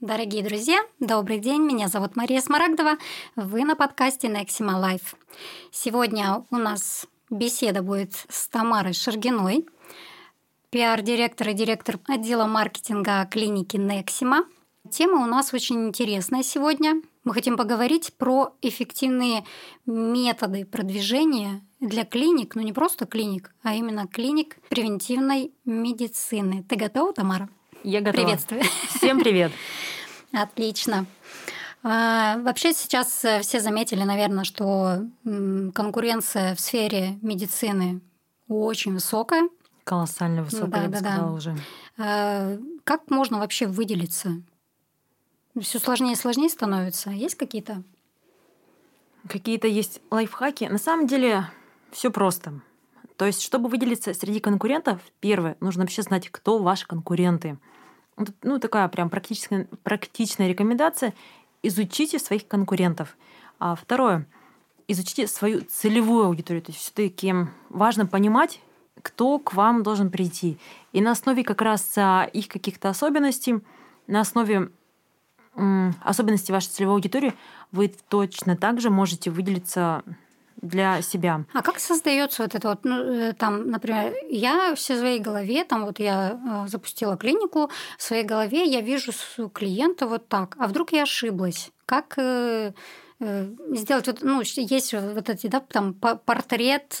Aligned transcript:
Дорогие 0.00 0.42
друзья, 0.42 0.80
добрый 0.98 1.38
день, 1.38 1.60
меня 1.60 1.88
зовут 1.88 2.16
Мария 2.16 2.40
Смарагдова, 2.40 2.96
вы 3.36 3.66
на 3.66 3.76
подкасте 3.76 4.28
Nexima 4.28 4.82
Life. 4.82 5.14
Сегодня 5.70 6.42
у 6.50 6.56
нас 6.56 7.06
беседа 7.28 7.82
будет 7.82 8.14
с 8.30 8.48
Тамарой 8.48 8.94
Шаргиной, 8.94 9.66
пиар-директор 10.70 11.50
и 11.50 11.52
директор 11.52 11.98
отдела 12.08 12.46
маркетинга 12.46 13.26
клиники 13.30 13.76
Nexima. 13.76 14.46
Тема 14.90 15.22
у 15.22 15.26
нас 15.26 15.52
очень 15.52 15.88
интересная 15.88 16.42
сегодня. 16.42 17.02
Мы 17.24 17.34
хотим 17.34 17.58
поговорить 17.58 18.14
про 18.16 18.54
эффективные 18.62 19.44
методы 19.84 20.64
продвижения 20.64 21.60
для 21.78 22.06
клиник, 22.06 22.54
ну 22.54 22.62
не 22.62 22.72
просто 22.72 23.04
клиник, 23.04 23.54
а 23.62 23.74
именно 23.74 24.06
клиник 24.06 24.56
превентивной 24.70 25.52
медицины. 25.66 26.64
Ты 26.66 26.76
готова, 26.76 27.12
Тамара? 27.12 27.50
Я 27.82 28.00
готова. 28.00 28.24
Приветствую. 28.24 28.62
Всем 28.94 29.20
привет. 29.20 29.52
Отлично. 30.32 31.06
А, 31.82 32.36
вообще 32.38 32.74
сейчас 32.74 33.24
э, 33.24 33.40
все 33.40 33.60
заметили, 33.60 34.02
наверное, 34.02 34.44
что 34.44 35.06
конкуренция 35.24 36.54
в 36.54 36.60
сфере 36.60 37.18
медицины 37.22 38.00
очень 38.48 38.92
высокая. 38.92 39.48
Колоссально 39.84 40.42
высокая, 40.42 40.70
да, 40.70 40.82
я 40.82 40.88
бы 40.88 40.92
да, 40.92 40.98
сказала 40.98 41.28
да. 41.28 41.34
уже. 41.34 41.56
А, 41.96 42.58
как 42.84 43.10
можно 43.10 43.38
вообще 43.38 43.66
выделиться? 43.66 44.42
Все 45.58 45.78
сложнее 45.78 46.12
и 46.12 46.16
сложнее 46.16 46.50
становится. 46.50 47.10
Есть 47.10 47.36
какие-то? 47.36 47.82
Какие-то 49.26 49.68
есть 49.68 50.00
лайфхаки. 50.10 50.64
На 50.64 50.78
самом 50.78 51.06
деле 51.06 51.46
все 51.92 52.10
просто. 52.10 52.60
То 53.16 53.26
есть, 53.26 53.42
чтобы 53.42 53.68
выделиться 53.68 54.14
среди 54.14 54.40
конкурентов, 54.40 55.00
первое, 55.20 55.56
нужно 55.60 55.82
вообще 55.82 56.02
знать, 56.02 56.28
кто 56.30 56.58
ваши 56.58 56.86
конкуренты. 56.86 57.58
Ну, 58.42 58.58
такая 58.58 58.88
прям 58.88 59.10
практическая, 59.10 59.66
практичная 59.82 60.48
рекомендация. 60.48 61.14
Изучите 61.62 62.18
своих 62.18 62.46
конкурентов. 62.46 63.16
А 63.58 63.74
второе, 63.74 64.26
изучите 64.88 65.26
свою 65.26 65.62
целевую 65.62 66.26
аудиторию. 66.26 66.62
То 66.62 66.72
есть 66.72 66.82
все-таки 66.82 67.34
важно 67.68 68.06
понимать, 68.06 68.60
кто 69.02 69.38
к 69.38 69.54
вам 69.54 69.82
должен 69.82 70.10
прийти. 70.10 70.58
И 70.92 71.00
на 71.00 71.12
основе 71.12 71.44
как 71.44 71.62
раз 71.62 71.92
а, 71.96 72.24
их 72.24 72.48
каких-то 72.48 72.88
особенностей, 72.88 73.60
на 74.06 74.20
основе 74.20 74.70
особенностей 76.02 76.52
вашей 76.52 76.68
целевой 76.68 76.94
аудитории, 76.94 77.34
вы 77.72 77.92
точно 78.08 78.56
так 78.56 78.80
же 78.80 78.88
можете 78.88 79.30
выделиться 79.30 80.04
для 80.62 81.02
себя. 81.02 81.44
А 81.52 81.62
как 81.62 81.78
создается 81.78 82.42
вот 82.42 82.54
это 82.54 82.68
вот, 82.68 82.84
ну, 82.84 82.96
э, 82.96 83.32
там, 83.32 83.70
например, 83.70 84.14
я 84.28 84.74
в 84.74 84.80
своей 84.80 85.18
голове, 85.18 85.64
там 85.64 85.86
вот 85.86 85.98
я 85.98 86.38
э, 86.64 86.68
запустила 86.68 87.16
клинику, 87.16 87.70
в 87.98 88.02
своей 88.02 88.24
голове 88.24 88.64
я 88.64 88.80
вижу 88.80 89.12
клиента 89.52 90.06
вот 90.06 90.28
так, 90.28 90.56
а 90.58 90.66
вдруг 90.66 90.92
я 90.92 91.02
ошиблась? 91.02 91.70
Как 91.86 92.14
э, 92.18 92.72
сделать 93.18 94.06
вот, 94.06 94.18
ну, 94.22 94.40
есть 94.40 94.94
вот 94.94 95.28
эти, 95.28 95.46
да, 95.46 95.60
там 95.60 95.94
портрет 95.94 97.00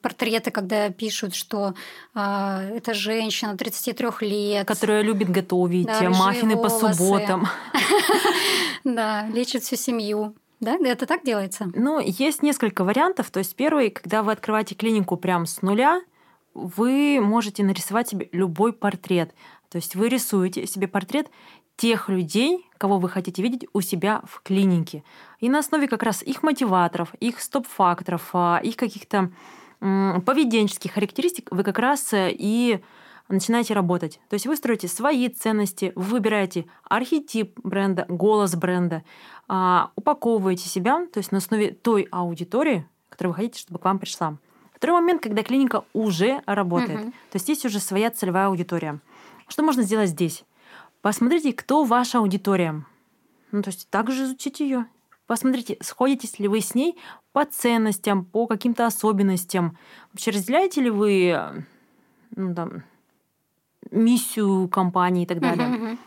портреты, 0.00 0.50
когда 0.50 0.88
пишут, 0.90 1.34
что 1.34 1.74
а, 2.14 2.62
это 2.62 2.94
женщина 2.94 3.56
33 3.56 4.08
лет. 4.22 4.66
Которая 4.66 5.02
любит 5.02 5.28
готовить, 5.28 5.86
да, 5.86 6.08
маффины 6.08 6.56
по 6.56 6.68
субботам. 6.68 7.46
Да, 8.84 9.26
лечит 9.28 9.62
всю 9.62 9.76
семью. 9.76 10.34
Да, 10.60 10.76
это 10.82 11.06
так 11.06 11.24
делается? 11.24 11.70
Ну, 11.74 12.00
есть 12.00 12.42
несколько 12.42 12.84
вариантов. 12.84 13.30
То 13.30 13.38
есть 13.38 13.54
первый, 13.56 13.90
когда 13.90 14.22
вы 14.22 14.32
открываете 14.32 14.74
клинику 14.74 15.16
прям 15.16 15.46
с 15.46 15.62
нуля, 15.62 16.02
вы 16.54 17.20
можете 17.20 17.64
нарисовать 17.64 18.08
себе 18.08 18.28
любой 18.32 18.72
портрет. 18.72 19.34
То 19.68 19.76
есть 19.76 19.94
вы 19.94 20.08
рисуете 20.08 20.66
себе 20.66 20.86
портрет 20.86 21.28
тех 21.76 22.08
людей, 22.08 22.68
кого 22.78 22.98
вы 22.98 23.08
хотите 23.08 23.42
видеть 23.42 23.66
у 23.72 23.80
себя 23.80 24.22
в 24.24 24.42
клинике. 24.42 25.02
И 25.40 25.48
на 25.48 25.58
основе 25.58 25.88
как 25.88 26.02
раз 26.04 26.22
их 26.22 26.42
мотиваторов, 26.42 27.14
их 27.14 27.40
стоп-факторов, 27.40 28.30
а, 28.32 28.60
их 28.62 28.76
каких-то 28.76 29.32
поведенческих 29.80 30.92
характеристик 30.92 31.50
вы 31.50 31.62
как 31.62 31.78
раз 31.78 32.12
э, 32.14 32.30
и 32.32 32.80
начинаете 33.28 33.74
работать. 33.74 34.20
То 34.28 34.34
есть 34.34 34.46
вы 34.46 34.56
строите 34.56 34.88
свои 34.88 35.28
ценности, 35.28 35.92
вы 35.94 36.02
выбираете 36.04 36.66
архетип 36.84 37.58
бренда, 37.62 38.04
голос 38.08 38.54
бренда, 38.54 39.02
а, 39.48 39.90
упаковываете 39.96 40.68
себя, 40.68 41.06
то 41.12 41.18
есть 41.18 41.32
на 41.32 41.38
основе 41.38 41.70
той 41.70 42.08
аудитории, 42.10 42.86
которую 43.08 43.32
вы 43.32 43.36
хотите, 43.36 43.60
чтобы 43.60 43.78
к 43.78 43.84
вам 43.84 43.98
пришла. 43.98 44.36
Второй 44.74 45.00
момент, 45.00 45.22
когда 45.22 45.42
клиника 45.42 45.84
уже 45.92 46.42
работает. 46.46 47.00
Угу. 47.00 47.10
То 47.10 47.36
есть 47.36 47.44
здесь 47.46 47.64
уже 47.64 47.80
своя 47.80 48.10
целевая 48.10 48.48
аудитория. 48.48 49.00
Что 49.48 49.62
можно 49.62 49.82
сделать 49.82 50.10
здесь? 50.10 50.44
Посмотрите, 51.00 51.52
кто 51.52 51.84
ваша 51.84 52.18
аудитория. 52.18 52.84
Ну, 53.52 53.62
то 53.62 53.68
есть 53.68 53.88
также 53.88 54.24
изучите 54.24 54.64
ее. 54.64 54.86
Посмотрите, 55.26 55.78
сходитесь 55.80 56.38
ли 56.38 56.48
вы 56.48 56.60
с 56.60 56.74
ней 56.74 56.98
по 57.32 57.44
ценностям, 57.44 58.24
по 58.24 58.46
каким-то 58.46 58.84
особенностям. 58.86 59.78
Вообще 60.12 60.32
разделяете 60.32 60.82
ли 60.82 60.90
вы 60.90 61.64
ну, 62.36 62.54
там, 62.54 62.84
миссию 63.90 64.68
компании 64.68 65.24
и 65.24 65.26
так 65.26 65.40
далее. 65.40 65.98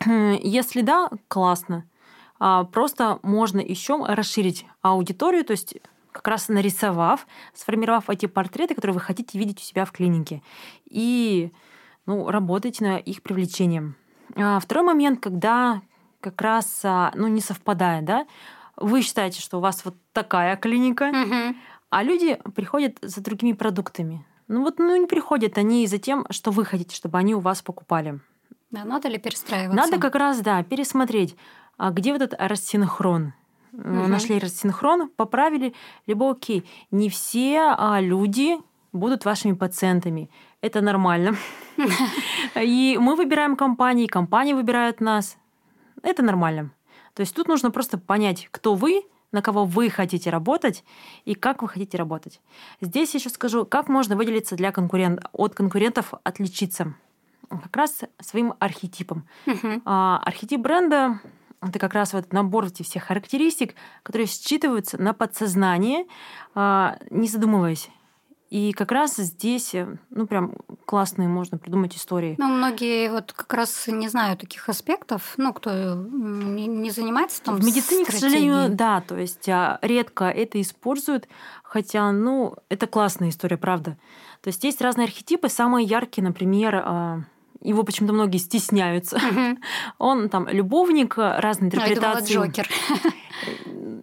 Uh-huh, 0.00 0.40
Если 0.42 0.82
да, 0.82 1.08
классно. 1.28 1.84
А, 2.38 2.64
просто 2.64 3.18
можно 3.22 3.60
еще 3.60 4.04
расширить 4.04 4.66
аудиторию, 4.82 5.44
то 5.44 5.52
есть 5.52 5.76
как 6.12 6.28
раз 6.28 6.48
нарисовав, 6.48 7.26
сформировав 7.54 8.08
эти 8.08 8.26
портреты, 8.26 8.74
которые 8.74 8.94
вы 8.94 9.00
хотите 9.00 9.38
видеть 9.38 9.60
у 9.60 9.62
себя 9.62 9.84
в 9.84 9.92
клинике. 9.92 10.42
И 10.86 11.52
ну, 12.06 12.30
работать 12.30 12.80
на 12.80 12.96
их 12.96 13.22
привлечением. 13.22 13.96
А 14.34 14.58
второй 14.60 14.84
момент, 14.84 15.20
когда 15.20 15.82
как 16.20 16.40
раз 16.40 16.80
а, 16.84 17.12
ну, 17.14 17.28
не 17.28 17.40
совпадает, 17.40 18.04
да, 18.04 18.26
вы 18.76 19.02
считаете, 19.02 19.40
что 19.40 19.58
у 19.58 19.60
вас 19.60 19.84
вот 19.84 19.94
такая 20.12 20.56
клиника, 20.56 21.10
угу. 21.10 21.56
а 21.90 22.02
люди 22.02 22.38
приходят 22.54 22.98
за 23.02 23.22
другими 23.22 23.52
продуктами. 23.52 24.24
Ну 24.48 24.62
вот 24.62 24.78
ну, 24.78 24.96
не 24.96 25.06
приходят 25.06 25.58
они 25.58 25.86
за 25.86 25.98
тем, 25.98 26.26
что 26.30 26.50
вы 26.50 26.64
хотите, 26.64 26.94
чтобы 26.94 27.18
они 27.18 27.34
у 27.34 27.40
вас 27.40 27.62
покупали. 27.62 28.20
Да, 28.70 28.84
надо 28.84 29.08
ли 29.08 29.18
перестраиваться? 29.18 29.76
Надо 29.76 29.98
как 29.98 30.14
раз, 30.14 30.40
да, 30.40 30.62
пересмотреть, 30.62 31.36
а 31.76 31.90
где 31.90 32.12
вот 32.12 32.22
этот 32.22 32.38
рассинхрон. 32.40 33.32
Угу. 33.72 33.88
Нашли 33.88 34.38
рассинхрон, 34.38 35.08
поправили, 35.08 35.74
либо 36.06 36.30
окей. 36.30 36.64
Не 36.90 37.08
все 37.08 37.74
а, 37.76 38.00
люди 38.00 38.58
будут 38.92 39.24
вашими 39.24 39.52
пациентами. 39.52 40.30
Это 40.60 40.80
нормально. 40.80 41.36
И 42.54 42.96
мы 43.00 43.16
выбираем 43.16 43.56
компании, 43.56 44.06
компании 44.06 44.54
выбирают 44.54 45.00
нас. 45.00 45.36
Это 46.02 46.22
нормально. 46.22 46.70
То 47.14 47.20
есть 47.20 47.34
тут 47.34 47.48
нужно 47.48 47.70
просто 47.70 47.98
понять, 47.98 48.48
кто 48.50 48.74
вы, 48.74 49.02
на 49.36 49.42
кого 49.42 49.66
вы 49.66 49.90
хотите 49.90 50.30
работать 50.30 50.82
и 51.26 51.34
как 51.34 51.60
вы 51.60 51.68
хотите 51.68 51.98
работать. 51.98 52.40
Здесь 52.80 53.14
еще 53.14 53.28
скажу, 53.28 53.66
как 53.66 53.88
можно 53.88 54.16
выделиться 54.16 54.56
для 54.56 54.72
конкурент, 54.72 55.20
от 55.32 55.54
конкурентов, 55.54 56.14
отличиться 56.24 56.94
как 57.48 57.76
раз 57.76 58.00
своим 58.20 58.54
архетипом. 58.58 59.28
Uh-huh. 59.44 59.82
А, 59.84 60.20
архетип 60.24 60.60
бренда 60.60 61.20
это 61.60 61.78
как 61.78 61.94
раз 61.94 62.12
вот 62.12 62.32
набор 62.32 62.64
этих 62.66 62.86
всех 62.86 63.04
характеристик, 63.04 63.74
которые 64.02 64.26
считываются 64.26 65.00
на 65.00 65.12
подсознание, 65.12 66.06
а, 66.54 66.98
не 67.10 67.28
задумываясь. 67.28 67.90
И 68.48 68.72
как 68.72 68.92
раз 68.92 69.16
здесь, 69.16 69.74
э, 69.74 69.96
ну, 70.10 70.26
прям 70.26 70.54
классные 70.84 71.28
можно 71.28 71.58
придумать 71.58 71.96
истории. 71.96 72.36
Ну, 72.38 72.46
многие 72.46 73.10
вот 73.10 73.32
как 73.32 73.52
раз 73.52 73.88
не 73.88 74.08
знают 74.08 74.40
таких 74.40 74.68
аспектов, 74.68 75.34
ну, 75.36 75.52
кто 75.52 75.94
не 75.94 76.90
занимается 76.90 77.42
там 77.42 77.56
В 77.56 77.64
медицине, 77.64 78.04
к 78.04 78.12
сожалению, 78.12 78.68
да, 78.70 79.00
то 79.00 79.16
есть 79.16 79.48
а, 79.48 79.80
редко 79.82 80.26
это 80.26 80.60
используют, 80.60 81.28
хотя, 81.64 82.12
ну, 82.12 82.54
это 82.68 82.86
классная 82.86 83.30
история, 83.30 83.56
правда. 83.56 83.98
То 84.42 84.48
есть 84.48 84.62
есть 84.62 84.80
разные 84.80 85.06
архетипы, 85.06 85.48
самые 85.48 85.84
яркие, 85.84 86.24
например, 86.24 86.76
а, 86.76 87.20
его 87.60 87.82
почему-то 87.82 88.14
многие 88.14 88.38
стесняются. 88.38 89.16
Угу. 89.16 89.58
Он 89.98 90.28
там 90.28 90.48
любовник, 90.48 91.18
разные 91.18 91.66
интерпретации. 91.66 92.36
А, 92.36 92.44
я 92.44 92.46
думала, 92.46 92.46
Джокер. 92.46 92.68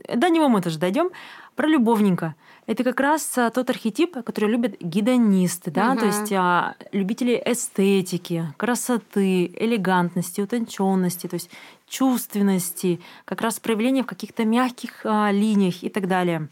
До 0.15 0.29
него 0.29 0.49
мы 0.49 0.61
тоже 0.61 0.79
дойдем. 0.79 1.11
Про 1.55 1.67
любовника. 1.67 2.35
Это 2.65 2.83
как 2.83 2.99
раз 2.99 3.37
а, 3.37 3.49
тот 3.49 3.69
архетип, 3.69 4.23
который 4.23 4.49
любят 4.49 4.75
гедонисты, 4.79 5.69
да, 5.69 5.91
угу. 5.91 5.99
то 5.99 6.05
есть 6.05 6.31
а, 6.31 6.75
любители 6.91 7.41
эстетики, 7.45 8.47
красоты, 8.57 9.45
элегантности, 9.45 10.41
утонченности, 10.41 11.27
то 11.27 11.35
есть 11.35 11.49
чувственности, 11.87 13.01
как 13.25 13.41
раз 13.41 13.59
проявление 13.59 14.03
в 14.03 14.07
каких-то 14.07 14.45
мягких 14.45 15.01
а, 15.03 15.31
линиях 15.31 15.83
и 15.83 15.89
так 15.89 16.07
далее. 16.07 16.47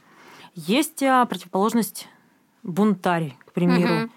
Есть 0.53 1.01
а, 1.01 1.25
противоположность 1.25 2.07
бунтарь, 2.62 3.36
к 3.45 3.53
примеру. 3.53 4.03
Угу. 4.03 4.12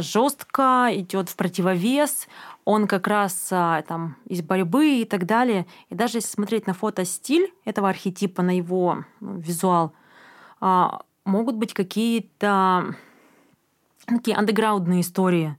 Жестко 0.00 0.88
идет 0.92 1.30
в 1.30 1.36
противовес, 1.36 2.28
он 2.64 2.86
как 2.86 3.06
раз 3.06 3.48
а, 3.50 3.82
там 3.82 4.16
из 4.26 4.42
борьбы 4.42 5.00
и 5.00 5.04
так 5.04 5.26
далее. 5.26 5.66
И 5.88 5.94
даже 5.94 6.18
если 6.18 6.28
смотреть 6.28 6.66
на 6.66 6.74
фото 6.74 7.04
стиль 7.04 7.52
этого 7.64 7.88
архетипа, 7.88 8.42
на 8.42 8.56
его 8.56 9.04
визуал, 9.20 9.92
могут 10.60 11.56
быть 11.56 11.72
какие-то 11.74 12.94
такие 14.06 14.36
андеграундные 14.36 15.02
истории. 15.02 15.56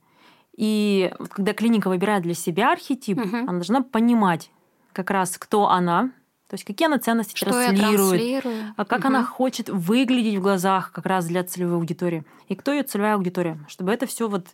И 0.58 1.12
вот 1.18 1.30
когда 1.30 1.54
клиника 1.54 1.88
выбирает 1.90 2.24
для 2.24 2.34
себя 2.34 2.72
архетип, 2.74 3.18
Мгм. 3.18 3.36
она 3.44 3.52
должна 3.54 3.82
понимать 3.82 4.52
как 4.94 5.10
раз, 5.10 5.38
кто 5.38 5.70
она, 5.70 6.12
то 6.48 6.56
есть 6.56 6.66
какие 6.66 6.88
она 6.88 7.00
ценности 7.00 7.36
Что 7.38 7.52
транслирует, 7.52 8.46
а 8.76 8.84
как 8.86 9.00
Мгм. 9.00 9.08
она 9.08 9.24
хочет 9.24 9.70
выглядеть 9.70 10.36
в 10.38 10.42
глазах 10.42 10.92
как 10.92 11.06
раз 11.06 11.26
для 11.26 11.44
целевой 11.44 11.76
аудитории. 11.78 12.26
И 12.50 12.56
кто 12.56 12.74
ее 12.74 12.84
целевая 12.84 13.16
аудитория. 13.16 13.58
Чтобы 13.70 13.92
это 13.94 14.06
все 14.06 14.28
вот, 14.28 14.48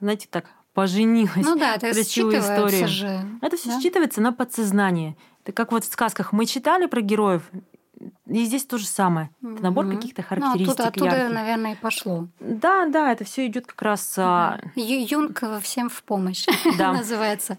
знаете, 0.00 0.26
так 0.30 0.46
поженилось. 0.72 1.36
Ну 1.36 1.56
да, 1.56 1.74
это 1.74 1.90
считывается 1.90 2.56
историю. 2.56 2.88
же. 2.88 3.26
Это 3.42 3.56
все 3.58 3.68
да? 3.68 3.78
считывается 3.80 4.20
на 4.22 4.32
подсознание. 4.32 5.16
Это 5.44 5.52
как 5.52 5.72
вот 5.72 5.84
в 5.84 5.92
сказках 5.92 6.32
мы 6.32 6.46
читали 6.46 6.86
про 6.86 7.02
героев, 7.02 7.42
и 8.26 8.44
здесь 8.44 8.64
то 8.64 8.78
же 8.78 8.86
самое. 8.86 9.30
Это 9.42 9.62
набор 9.62 9.84
Мгм. 9.86 9.96
каких-то 9.96 10.22
Ну, 10.22 10.28
характеристик 10.28 10.70
оттуда, 10.80 10.88
оттуда 10.88 11.16
ярких. 11.16 11.34
наверное, 11.34 11.72
и 11.72 11.76
пошло. 11.76 12.28
Да, 12.40 12.86
да, 12.86 13.12
это 13.12 13.24
все 13.24 13.46
идет 13.46 13.66
как 13.66 13.80
раз. 13.82 14.14
а, 14.18 14.60
Ю- 14.76 15.06
Юнг 15.08 15.42
всем 15.62 15.88
в 15.88 16.02
помощь 16.02 16.46
Да. 16.78 16.92
называется. 16.92 17.58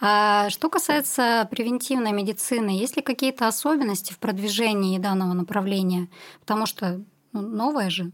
А 0.00 0.48
что 0.50 0.68
касается 0.68 1.48
превентивной 1.50 2.12
медицины, 2.12 2.70
есть 2.70 2.96
ли 2.96 3.02
какие-то 3.02 3.46
особенности 3.48 4.12
в 4.12 4.18
продвижении 4.18 4.98
данного 4.98 5.32
направления? 5.32 6.08
Потому 6.40 6.66
что 6.66 7.00
ну, 7.32 7.40
новое 7.42 7.88
же. 7.90 8.12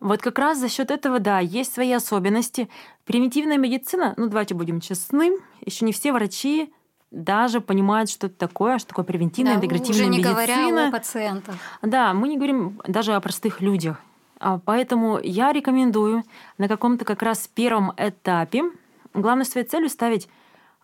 Вот 0.00 0.22
как 0.22 0.38
раз 0.38 0.58
за 0.58 0.68
счет 0.68 0.90
этого, 0.92 1.18
да, 1.18 1.40
есть 1.40 1.74
свои 1.74 1.90
особенности. 1.92 2.68
Примитивная 3.04 3.56
медицина, 3.58 4.14
ну 4.16 4.28
давайте 4.28 4.54
будем 4.54 4.80
честны, 4.80 5.32
еще 5.66 5.84
не 5.84 5.92
все 5.92 6.12
врачи 6.12 6.72
даже 7.10 7.60
понимают, 7.60 8.10
что 8.10 8.26
это 8.26 8.36
такое, 8.36 8.78
что 8.78 8.88
такое 8.88 9.04
превентивная, 9.04 9.54
Да, 9.54 9.58
интегративная 9.58 9.94
уже 9.94 10.04
не 10.06 10.18
медицина. 10.18 10.32
говоря 10.34 10.88
о 10.88 10.90
пациентах. 10.92 11.54
Да, 11.82 12.12
мы 12.12 12.28
не 12.28 12.36
говорим 12.36 12.80
даже 12.86 13.14
о 13.14 13.20
простых 13.20 13.60
людях. 13.60 14.00
А 14.40 14.58
Поэтому 14.58 15.18
я 15.22 15.52
рекомендую 15.52 16.22
на 16.58 16.68
каком-то 16.68 17.04
как 17.04 17.22
раз 17.22 17.48
первом 17.48 17.92
этапе 17.96 18.64
главной 19.14 19.44
своей 19.44 19.66
целью 19.66 19.88
ставить 19.88 20.28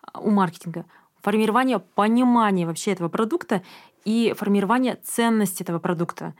а, 0.01 0.19
у 0.19 0.29
маркетинга 0.29 0.85
формирование 1.21 1.79
понимания 1.79 2.67
вообще 2.67 2.91
этого 2.91 3.09
продукта 3.09 3.63
и 4.03 4.35
формирование 4.37 4.99
ценности 5.03 5.63
этого 5.63 5.79
продукта. 5.79 6.33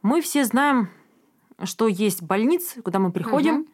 Мы 0.00 0.22
все 0.22 0.44
знаем, 0.44 0.88
что 1.64 1.88
есть 1.88 2.22
больницы, 2.22 2.80
куда 2.82 2.98
мы 2.98 3.12
приходим 3.12 3.66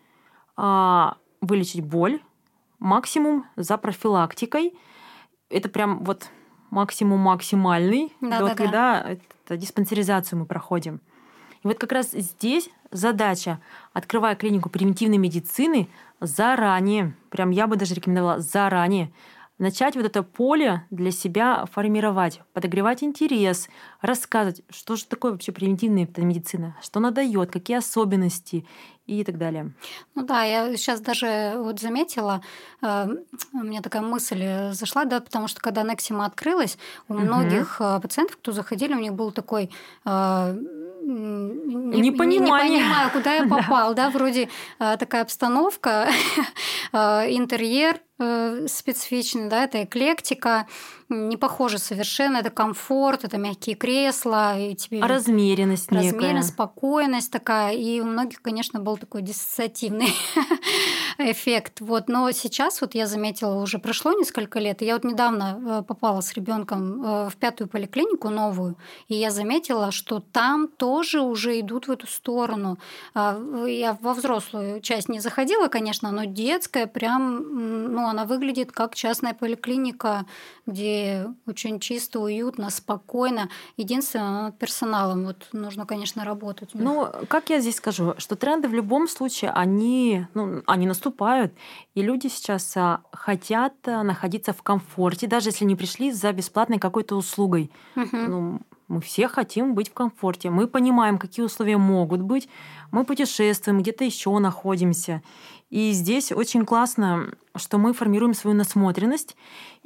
а, 0.56 1.18
вылечить 1.40 1.84
боль, 1.84 2.20
максимум 2.78 3.46
за 3.56 3.76
профилактикой. 3.78 4.74
Это 5.50 5.69
прям 5.69 6.04
вот 6.04 6.28
максимум 6.70 7.20
максимальный. 7.20 8.12
Да, 8.20 8.40
вот 8.40 8.48
да, 8.48 8.48
да. 8.48 8.54
когда 8.54 9.02
это 9.02 9.56
диспансеризацию 9.56 10.38
мы 10.38 10.46
проходим. 10.46 11.00
И 11.62 11.69
вот 11.69 11.78
как 11.78 11.93
раз 11.93 12.10
здесь 12.12 12.70
задача, 12.90 13.60
открывая 13.93 14.37
клинику 14.37 14.69
примитивной 14.69 15.19
медицины, 15.19 15.88
заранее, 16.20 17.14
прям 17.31 17.50
я 17.50 17.66
бы 17.66 17.76
даже 17.76 17.94
рекомендовала 17.94 18.40
заранее, 18.40 19.10
начать 19.58 19.97
вот 19.97 20.05
это 20.05 20.23
поле 20.23 20.87
для 20.91 21.11
себя 21.11 21.64
формировать, 21.73 22.41
подогревать 22.53 23.03
интерес, 23.03 23.69
рассказывать, 24.00 24.62
что 24.70 24.97
же 24.97 25.06
такое 25.06 25.32
вообще 25.32 25.53
примитивная 25.53 26.08
медицина, 26.17 26.76
что 26.82 26.99
она 26.99 27.11
дает, 27.11 27.50
какие 27.50 27.79
особенности 27.79 28.67
и 29.06 29.23
так 29.25 29.38
далее. 29.38 29.73
Ну 30.14 30.25
да, 30.25 30.43
я 30.43 30.76
сейчас 30.76 31.00
даже 31.00 31.55
вот 31.56 31.81
заметила, 31.81 32.43
э, 32.82 33.06
у 33.53 33.58
меня 33.58 33.81
такая 33.81 34.03
мысль 34.03 34.43
э, 34.43 34.73
зашла, 34.73 35.05
да, 35.05 35.20
потому 35.20 35.47
что 35.47 35.61
когда 35.61 35.82
Нексима 35.82 36.26
открылась, 36.26 36.76
у 37.09 37.14
многих 37.14 37.81
э, 37.81 38.00
пациентов, 38.00 38.37
кто 38.37 38.50
заходили, 38.50 38.94
у 38.94 38.99
них 38.99 39.14
был 39.14 39.31
такой 39.31 39.70
э, 40.05 40.56
не, 41.06 42.00
Непонимание. 42.00 42.41
не 42.41 42.79
понимаю, 42.79 43.11
куда 43.12 43.35
я 43.35 43.47
попал, 43.49 43.94
да, 43.94 44.11
вроде 44.11 44.49
э, 44.81 44.97
такая 44.99 45.23
обстановка, 45.23 46.09
э, 46.93 46.99
интерьер 47.31 48.00
специфичный, 48.18 49.48
да, 49.48 49.64
это 49.64 49.84
эклектика, 49.84 50.66
не 51.08 51.36
похоже 51.36 51.78
совершенно, 51.78 52.38
это 52.38 52.50
комфорт, 52.50 53.24
это 53.24 53.38
мягкие 53.38 53.76
кресла, 53.76 54.58
и 54.58 54.74
тебе 54.74 55.00
А 55.00 55.06
размеренность 55.08 55.90
некая. 55.92 56.12
размеренность, 56.12 56.48
спокойность 56.48 57.30
такая. 57.30 57.74
И 57.74 58.00
у 58.00 58.04
многих, 58.06 58.42
конечно, 58.42 58.80
был 58.80 58.96
такой 58.96 59.22
диссоциативный 59.22 60.08
эффект. 61.18 61.80
Вот. 61.80 62.08
Но 62.08 62.30
сейчас 62.32 62.80
вот 62.80 62.94
я 62.94 63.06
заметила, 63.06 63.54
уже 63.62 63.78
прошло 63.78 64.12
несколько 64.12 64.58
лет, 64.58 64.82
и 64.82 64.86
я 64.86 64.94
вот 64.94 65.04
недавно 65.04 65.60
э, 65.80 65.82
попала 65.86 66.20
с 66.20 66.32
ребенком 66.34 67.02
э, 67.02 67.28
в 67.30 67.36
пятую 67.36 67.68
поликлинику 67.68 68.30
новую, 68.30 68.76
и 69.08 69.14
я 69.14 69.30
заметила, 69.30 69.90
что 69.92 70.20
там 70.20 70.68
тоже 70.68 71.20
уже 71.20 71.60
идут 71.60 71.86
в 71.88 71.90
эту 71.92 72.06
сторону. 72.06 72.78
А, 73.14 73.38
Я 73.66 73.96
во 74.00 74.14
взрослую 74.14 74.80
часть 74.80 75.08
не 75.08 75.20
заходила, 75.20 75.68
конечно, 75.68 76.10
но 76.12 76.24
детская 76.24 76.86
прям, 76.86 77.36
м, 77.36 77.92
она 78.08 78.25
выглядит 78.25 78.73
как 78.73 78.94
частная 78.94 79.35
поликлиника, 79.35 80.26
где 80.67 81.26
очень 81.47 81.81
чисто, 81.81 82.20
уютно, 82.20 82.70
спокойно. 82.70 83.49
Единственное, 83.76 84.43
над 84.43 84.58
персоналом 84.58 85.26
вот 85.26 85.49
нужно, 85.53 85.87
конечно, 85.87 86.25
работать. 86.25 86.70
Ну, 86.75 87.08
как 87.29 87.50
я 87.50 87.61
здесь 87.61 87.76
скажу, 87.76 88.14
что 88.19 88.37
тренды 88.37 88.69
в 88.69 88.75
любом 88.75 89.08
случае, 89.08 89.50
они, 89.50 90.26
ну, 90.35 90.62
они 90.67 90.87
наступают, 90.87 91.53
и 91.94 92.03
люди 92.03 92.29
сейчас 92.29 92.76
а, 92.76 93.00
хотят 93.12 93.75
а, 93.87 94.03
находиться 94.03 94.52
в 94.52 94.62
комфорте, 94.62 95.26
даже 95.26 95.49
если 95.49 95.64
не 95.64 95.76
пришли 95.76 96.12
за 96.12 96.32
бесплатной 96.32 96.79
какой-то 96.79 97.17
услугой. 97.17 97.70
Мгм. 97.94 98.31
Ну, 98.31 98.61
мы 98.88 99.00
все 99.00 99.26
хотим 99.26 99.75
быть 99.75 99.88
в 99.88 99.94
комфорте. 99.94 100.49
Мы 100.50 100.69
понимаем, 100.69 101.19
какие 101.19 101.44
условия 101.44 101.76
могут 101.76 102.20
быть. 102.20 102.49
Мы 102.93 103.05
путешествуем, 103.05 103.81
где-то 103.81 104.05
еще 104.05 104.38
находимся. 104.38 105.23
И 105.70 105.90
здесь 105.92 106.30
очень 106.32 106.64
классно, 106.64 107.32
что 107.56 107.78
мы 107.78 107.92
формируем 107.92 108.34
свою 108.34 108.56
насмотренность, 108.56 109.36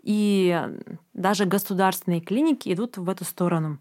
и 0.03 0.69
даже 1.15 1.45
государственные 1.47 2.21
клиники 2.21 2.73
идут 2.73 2.97
в 2.99 3.09
эту 3.09 3.25
сторону. 3.25 3.79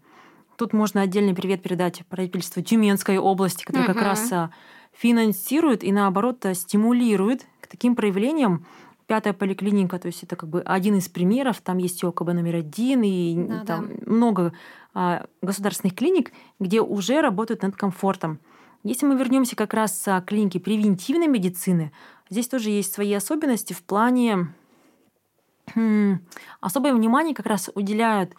Тут 0.56 0.72
можно 0.72 1.02
отдельный 1.02 1.34
привет 1.34 1.62
передать 1.62 2.04
правительству 2.08 2.62
Тюменской 2.62 3.18
области, 3.18 3.64
которое 3.64 3.86
как 3.86 3.96
Мгм. 3.96 4.04
раз 4.04 4.32
а, 4.32 4.50
финансирует 4.92 5.82
и 5.84 5.92
наоборот 5.92 6.44
а, 6.44 6.54
стимулирует 6.54 7.46
к 7.60 7.66
таким 7.66 7.94
проявлениям. 7.96 8.66
Пятая 9.06 9.32
поликлиника, 9.32 9.98
то 9.98 10.06
есть 10.06 10.22
это 10.22 10.36
как 10.36 10.48
бы 10.48 10.60
один 10.60 10.96
из 10.96 11.08
примеров. 11.08 11.60
Там 11.62 11.78
есть 11.78 12.04
ОКБ 12.04 12.28
номер 12.32 12.56
один 12.56 13.02
и 13.02 13.34
Да-да. 13.34 13.64
там 13.64 13.88
много 14.06 14.52
а, 14.94 15.26
государственных 15.42 15.96
клиник, 15.96 16.32
где 16.60 16.80
уже 16.80 17.20
работают 17.20 17.62
над 17.62 17.74
комфортом. 17.74 18.38
Если 18.82 19.04
мы 19.06 19.16
вернемся 19.16 19.56
как 19.56 19.74
раз 19.74 20.02
к 20.04 20.22
клинике 20.26 20.58
превентивной 20.58 21.26
медицины, 21.28 21.92
здесь 22.30 22.48
тоже 22.48 22.70
есть 22.70 22.92
свои 22.92 23.12
особенности 23.12 23.74
в 23.74 23.82
плане 23.82 24.54
м, 25.76 26.26
особое 26.60 26.94
внимание 26.94 27.34
как 27.34 27.46
раз 27.46 27.70
уделяют 27.74 28.32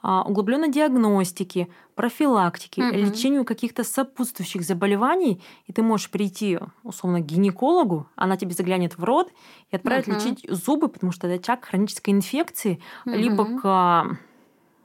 а, 0.00 0.22
углубленной 0.22 0.70
диагностике, 0.70 1.66
профилактике, 1.96 2.82
Мгм. 2.82 2.94
лечению 2.94 3.44
каких-то 3.44 3.82
сопутствующих 3.82 4.62
заболеваний, 4.62 5.42
и 5.66 5.72
ты 5.72 5.82
можешь 5.82 6.08
прийти, 6.10 6.60
условно, 6.84 7.20
к 7.20 7.26
гинекологу, 7.26 8.06
она 8.14 8.36
тебе 8.36 8.52
заглянет 8.52 8.96
в 8.96 9.02
рот 9.02 9.32
и 9.72 9.76
отправит 9.76 10.06
Мгм. 10.06 10.16
лечить 10.16 10.46
зубы, 10.48 10.86
потому 10.86 11.10
что 11.10 11.26
это 11.26 11.40
очаг 11.40 11.64
хронической 11.64 12.14
инфекции, 12.14 12.80
либо 13.06 13.42
Мгм. 13.44 13.58
к 13.58 13.62
а, 13.64 14.06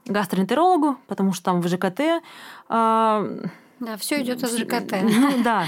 гастроэнтерологу, 0.06 0.98
потому 1.06 1.32
что 1.34 1.44
там 1.46 1.62
в 1.62 1.68
ЖКТ 1.68 2.24
а, 2.68 3.24
Да, 3.86 3.98
все 3.98 4.22
идет 4.22 4.42
Вс- 4.42 4.58
ЖКТ. 4.58 5.02
Ну 5.04 5.44
да. 5.44 5.68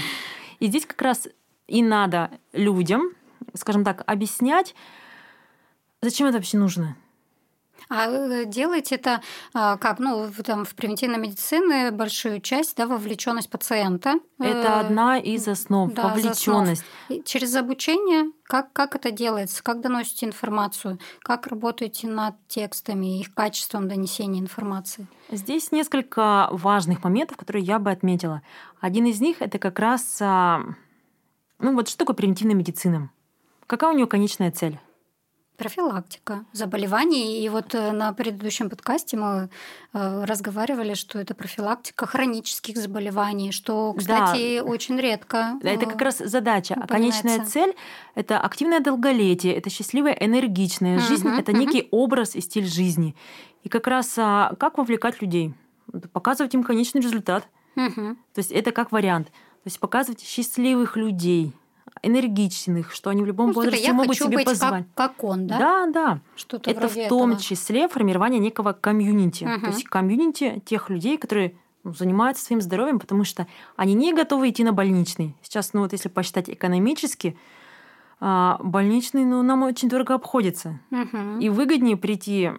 И 0.58 0.66
здесь 0.66 0.86
как 0.86 1.00
раз 1.02 1.28
и 1.66 1.82
надо 1.82 2.30
людям, 2.52 3.10
скажем 3.54 3.84
так, 3.84 4.02
объяснять, 4.06 4.74
зачем 6.00 6.26
это 6.26 6.38
вообще 6.38 6.56
нужно. 6.58 6.96
А 7.88 8.08
э, 8.08 8.44
делаете 8.46 8.96
это 8.96 9.22
а, 9.54 9.76
как? 9.76 9.98
Ну, 9.98 10.28
там 10.44 10.64
в 10.64 10.74
превентивной 10.74 11.18
медицине 11.18 11.90
большую 11.90 12.40
часть, 12.40 12.76
да, 12.76 12.86
вовлеченность 12.86 13.50
пациента. 13.50 14.14
Это 14.38 14.56
Э, 14.56 14.80
одна 14.80 15.18
из 15.18 15.46
основ, 15.46 15.92
да, 15.92 16.08
вовлеченность. 16.08 16.84
И 17.08 17.22
Через 17.24 17.54
обучение, 17.54 18.32
как, 18.42 18.72
как 18.72 18.96
это 18.96 19.10
делается, 19.10 19.62
как 19.62 19.80
доносите 19.80 20.26
информацию, 20.26 20.98
как 21.20 21.46
работаете 21.46 22.08
над 22.08 22.34
текстами, 22.48 23.20
их 23.20 23.34
качеством 23.34 23.88
донесения 23.88 24.40
информации. 24.40 25.06
Здесь 25.30 25.72
несколько 25.72 26.48
важных 26.50 27.04
моментов, 27.04 27.36
которые 27.36 27.64
я 27.64 27.78
бы 27.78 27.90
отметила. 27.90 28.42
Один 28.80 29.06
из 29.06 29.20
них 29.20 29.40
это 29.40 29.58
как 29.58 29.78
раз, 29.78 30.18
а, 30.20 30.62
ну 31.58 31.74
вот 31.74 31.88
что 31.88 31.98
такое 31.98 32.16
превентивная 32.16 32.54
медицина? 32.56 33.10
Какая 33.66 33.92
у 33.92 33.96
нее 33.96 34.06
конечная 34.06 34.50
цель? 34.50 34.78
Профилактика 35.56 36.44
заболеваний. 36.52 37.42
И 37.42 37.48
вот 37.48 37.74
э, 37.74 37.92
на 37.92 38.12
предыдущем 38.12 38.68
подкасте 38.68 39.16
мы 39.16 39.48
э, 39.94 40.24
разговаривали, 40.24 40.94
что 40.94 41.18
это 41.18 41.34
профилактика 41.34 42.06
хронических 42.06 42.76
заболеваний, 42.76 43.52
что, 43.52 43.94
кстати, 43.94 44.60
очень 44.60 44.98
редко. 45.00 45.58
Да, 45.62 45.70
Это 45.70 45.86
э, 45.86 45.88
как 45.88 46.02
раз 46.02 46.18
задача. 46.18 46.76
А 46.78 46.86
конечная 46.86 47.44
цель— 47.44 47.74
это 48.14 48.38
активное 48.38 48.80
долголетие, 48.80 49.54
это 49.54 49.70
счастливая, 49.70 50.12
энергичная 50.12 50.98
жизнь, 50.98 51.26
Мгм, 51.26 51.38
это 51.38 51.52
мгм. 51.52 51.60
некий 51.60 51.88
образ 51.90 52.34
и 52.34 52.40
стиль 52.40 52.66
жизни. 52.66 53.14
И 53.62 53.68
как 53.68 53.86
раз 53.86 54.14
а, 54.18 54.54
как 54.60 54.76
вовлекать 54.78 55.22
людей? 55.22 55.54
Показывать 56.12 56.54
им 56.54 56.62
конечный 56.62 57.00
результат. 57.00 57.48
Мгм. 57.76 58.16
То 58.34 58.38
есть 58.38 58.52
это 58.52 58.72
как 58.72 58.92
вариант. 58.92 59.28
То 59.28 59.68
есть 59.68 59.80
показывать 59.80 60.20
счастливых 60.22 60.96
людей, 60.96 61.52
энергичных, 62.02 62.92
что 62.92 63.10
они 63.10 63.22
в 63.22 63.26
любом 63.26 63.48
Ну, 63.48 63.52
возрасте 63.54 63.82
я 63.84 63.92
могут 63.92 64.10
хочу 64.10 64.26
себе 64.26 64.36
быть 64.38 64.46
позволить. 64.46 64.86
как, 64.94 65.12
как 65.14 65.24
он, 65.24 65.46
да? 65.46 65.58
Да, 65.58 65.86
да. 65.86 66.20
Что-то 66.36 66.70
Это 66.70 66.88
в 66.88 66.94
том 67.08 67.30
этого. 67.30 67.42
числе 67.42 67.88
формирование 67.88 68.38
некого 68.40 68.72
комьюнити. 68.72 69.44
Мгм. 69.44 69.60
То 69.60 69.66
есть 69.68 69.84
комьюнити 69.84 70.62
тех 70.64 70.90
людей, 70.90 71.18
которые 71.18 71.54
ну, 71.84 71.94
занимаются 71.94 72.44
своим 72.44 72.60
здоровьем, 72.60 72.98
потому 72.98 73.24
что 73.24 73.46
они 73.76 73.94
не 73.94 74.12
готовы 74.12 74.50
идти 74.50 74.64
на 74.64 74.72
больничный. 74.72 75.34
Сейчас, 75.42 75.72
ну 75.72 75.80
вот 75.82 75.92
если 75.92 76.08
посчитать 76.08 76.50
экономически, 76.50 77.36
а, 78.18 78.58
больничный, 78.62 79.24
ну, 79.24 79.42
нам 79.42 79.62
очень 79.62 79.88
дорого 79.88 80.14
обходится. 80.14 80.78
Мгм. 80.90 81.38
И 81.40 81.48
выгоднее 81.48 81.96
прийти 81.96 82.50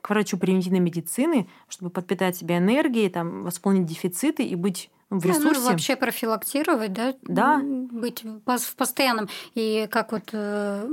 к 0.00 0.10
врачу 0.10 0.36
превентивной 0.38 0.80
медицины, 0.80 1.48
чтобы 1.68 1.90
подпитать 1.90 2.36
себя 2.36 2.58
энергией, 2.58 3.08
там, 3.08 3.44
восполнить 3.44 3.86
дефициты 3.86 4.42
и 4.44 4.54
быть 4.54 4.90
ну, 5.12 5.18
в 5.18 5.22
Да, 5.22 5.28
ну, 5.28 5.34
ресурсе. 5.50 5.60
вообще 5.70 5.96
профилактировать, 5.96 6.92
да? 6.92 7.14
Да. 7.22 7.60
Быть 7.62 8.24
в 8.24 8.38
пос- 8.38 8.64
в 8.70 8.74
постоянном. 8.76 9.28
И 9.54 9.86
как 9.90 10.12
вот, 10.12 10.30
э, 10.32 10.88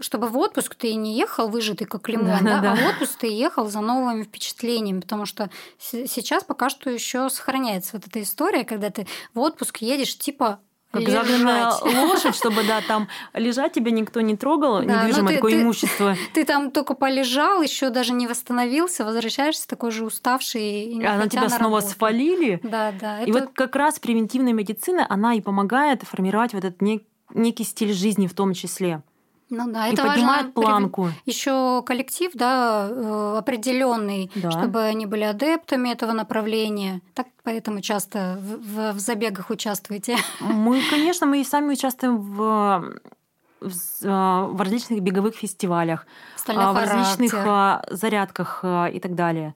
чтобы 0.00 0.28
в 0.28 0.36
отпуск 0.38 0.74
ты 0.74 0.94
не 0.94 1.16
ехал 1.16 1.48
выжатый 1.48 1.86
как 1.86 2.08
лимон, 2.08 2.26
да, 2.26 2.60
Да-да-да. 2.60 2.72
а 2.72 2.76
в 2.76 2.88
отпуск 2.94 3.18
ты 3.18 3.28
ехал 3.28 3.66
за 3.68 3.80
новыми 3.80 4.24
впечатлениями, 4.24 5.00
потому 5.00 5.26
что 5.26 5.50
сейчас 5.78 6.44
пока 6.44 6.68
что 6.70 6.90
еще 6.90 7.28
сохраняется 7.30 7.90
вот 7.96 8.06
эта 8.06 8.20
история, 8.22 8.64
когда 8.64 8.90
ты 8.90 9.06
в 9.34 9.40
отпуск 9.40 9.78
едешь 9.78 10.16
типа 10.18 10.58
Как 10.92 11.08
загнанная 11.08 11.66
лежать. 11.66 11.82
лошадь, 11.94 12.34
чтобы, 12.34 12.64
да, 12.64 12.80
там 12.80 13.06
лежать 13.32 13.72
тебя 13.74 13.90
никто 13.92 14.20
не 14.20 14.36
трогал, 14.36 14.80
Да, 14.80 14.82
ну 14.82 14.92
недвижимое 15.02 15.28
ты- 15.28 15.34
такое 15.36 15.52
ты- 15.52 15.62
имущество. 15.62 16.16
Ты 16.34 16.44
там 16.44 16.70
только 16.72 16.94
полежал, 16.94 17.62
еще 17.62 17.90
даже 17.90 18.12
не 18.12 18.26
восстановился, 18.26 19.04
возвращаешься 19.04 19.68
такой 19.68 19.92
же 19.92 20.04
уставший. 20.04 20.84
И 20.86 20.94
не 20.96 21.04
А 21.04 21.12
на 21.16 21.22
хотя 21.22 21.30
тебя 21.30 21.42
на 21.42 21.48
снова 21.50 21.78
работу. 21.80 21.94
свалили. 21.96 22.60
Да, 22.64 22.92
да. 23.00 23.20
И 23.20 23.30
это- 23.30 23.32
вот 23.32 23.50
как 23.54 23.76
раз 23.76 23.98
превентивная 24.00 24.52
медицина, 24.52 25.06
она 25.08 25.34
и 25.34 25.40
помогает 25.40 26.02
формировать 26.02 26.54
вот 26.54 26.64
этот 26.64 26.82
не- 26.82 27.06
некий 27.32 27.62
стиль 27.64 27.92
жизни 27.92 28.26
в 28.26 28.34
том 28.34 28.52
числе. 28.54 29.02
Ну 29.50 29.70
да, 29.72 29.88
и 29.88 29.92
это 29.92 30.04
поднимает 30.06 30.46
важно 30.54 30.62
планку. 30.62 31.08
еще 31.26 31.82
коллектив, 31.84 32.30
да, 32.34 33.36
определенный, 33.38 34.30
Да. 34.36 34.50
чтобы 34.50 34.82
они 34.82 35.06
были 35.06 35.24
адептами 35.24 35.90
этого 35.90 36.12
направления. 36.12 37.00
Так 37.14 37.26
поэтому 37.42 37.80
часто 37.80 38.38
в, 38.40 38.58
в- 38.62 38.92
в 38.94 38.98
забегах 39.00 39.50
участвуете. 39.50 40.16
Мы, 40.40 40.80
конечно, 40.90 41.26
мы 41.26 41.40
и 41.40 41.44
сами 41.44 41.72
участвуем 41.72 42.18
в, 42.18 42.94
в, 43.60 44.02
в 44.02 44.60
различных 44.62 45.00
беговых 45.00 45.34
фестивалях, 45.34 46.06
Стальной 46.36 46.64
а, 46.64 46.72
в 46.72 46.76
различных 46.76 47.30
характер. 47.32 47.52
а, 47.52 47.82
зарядках 47.90 48.60
а, 48.62 48.86
и 48.86 49.00
так 49.00 49.14
далее. 49.14 49.54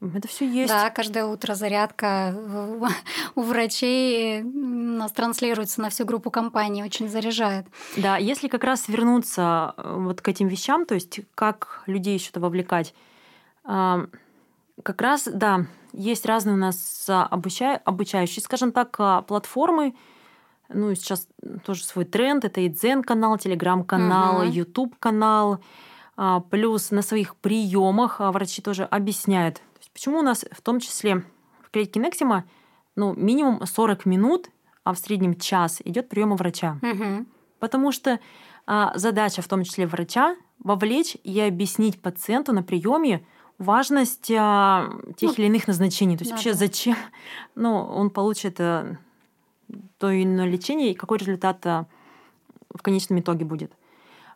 Это 0.00 0.28
все 0.28 0.48
есть. 0.48 0.72
Да, 0.72 0.90
каждое 0.90 1.24
утро 1.24 1.54
зарядка 1.54 2.34
у 3.34 3.42
врачей 3.42 4.42
нас 4.42 5.12
транслируется 5.12 5.80
на 5.80 5.90
всю 5.90 6.04
группу 6.04 6.30
компании, 6.30 6.82
очень 6.82 7.08
заряжает. 7.08 7.66
Да, 7.96 8.16
если 8.16 8.48
как 8.48 8.64
раз 8.64 8.88
вернуться 8.88 9.74
э, 9.76 9.96
вот 9.98 10.20
к 10.20 10.28
этим 10.28 10.48
вещам, 10.48 10.86
то 10.86 10.94
есть 10.94 11.20
как 11.34 11.82
людей 11.86 12.14
еще 12.14 12.30
то 12.30 12.40
вовлекать, 12.40 12.94
как 13.64 15.02
раз, 15.02 15.28
да, 15.30 15.66
есть 15.92 16.26
разные 16.26 16.54
у 16.54 16.58
нас 16.58 17.06
обуча- 17.08 17.80
обучающие, 17.84 18.42
скажем 18.42 18.72
так, 18.72 18.94
а, 18.98 19.22
платформы. 19.22 19.94
Ну, 20.68 20.94
сейчас 20.94 21.26
тоже 21.64 21.84
свой 21.84 22.04
тренд. 22.04 22.44
Это 22.44 22.60
и 22.60 22.68
Дзен-канал, 22.68 23.38
Телеграм-канал. 23.38 24.42
Ютуб-канал. 24.44 25.60
А, 26.16 26.40
Плюс 26.40 26.90
на 26.90 27.02
своих 27.02 27.36
приемах 27.36 28.20
а, 28.20 28.32
врачи 28.32 28.60
тоже 28.60 28.84
объясняют. 28.84 29.62
Почему 29.98 30.20
у 30.20 30.22
нас 30.22 30.44
в 30.52 30.62
том 30.62 30.78
числе 30.78 31.24
в 31.60 31.72
клинике 31.72 31.98
Нексима 31.98 32.44
ну, 32.94 33.14
минимум 33.14 33.66
40 33.66 34.06
минут, 34.06 34.48
а 34.84 34.92
в 34.92 34.98
среднем 34.98 35.34
час 35.34 35.82
идет 35.84 36.08
приема 36.08 36.36
врача. 36.36 36.78
Мгм. 36.82 37.26
Потому 37.58 37.90
что 37.90 38.20
а, 38.64 38.96
задача, 38.96 39.42
в 39.42 39.48
том 39.48 39.64
числе 39.64 39.88
врача, 39.88 40.36
вовлечь 40.60 41.16
и 41.24 41.40
объяснить 41.40 42.00
пациенту 42.00 42.52
на 42.52 42.62
приеме 42.62 43.26
важность 43.58 44.30
а, 44.30 44.88
тех 45.16 45.30
Ну, 45.30 45.34
или 45.42 45.46
иных 45.46 45.66
назначений. 45.66 46.16
То 46.16 46.22
есть 46.22 46.30
да, 46.30 46.36
вообще 46.36 46.52
да. 46.52 46.58
зачем 46.58 46.96
ну, 47.56 47.78
он 47.78 48.10
получит 48.10 48.60
а, 48.60 48.98
то 49.98 50.12
или 50.12 50.22
иное 50.22 50.46
лечение 50.46 50.92
и 50.92 50.94
какой 50.94 51.18
результат 51.18 51.66
а, 51.66 51.86
в 52.72 52.82
конечном 52.82 53.18
итоге 53.18 53.44
будет. 53.44 53.72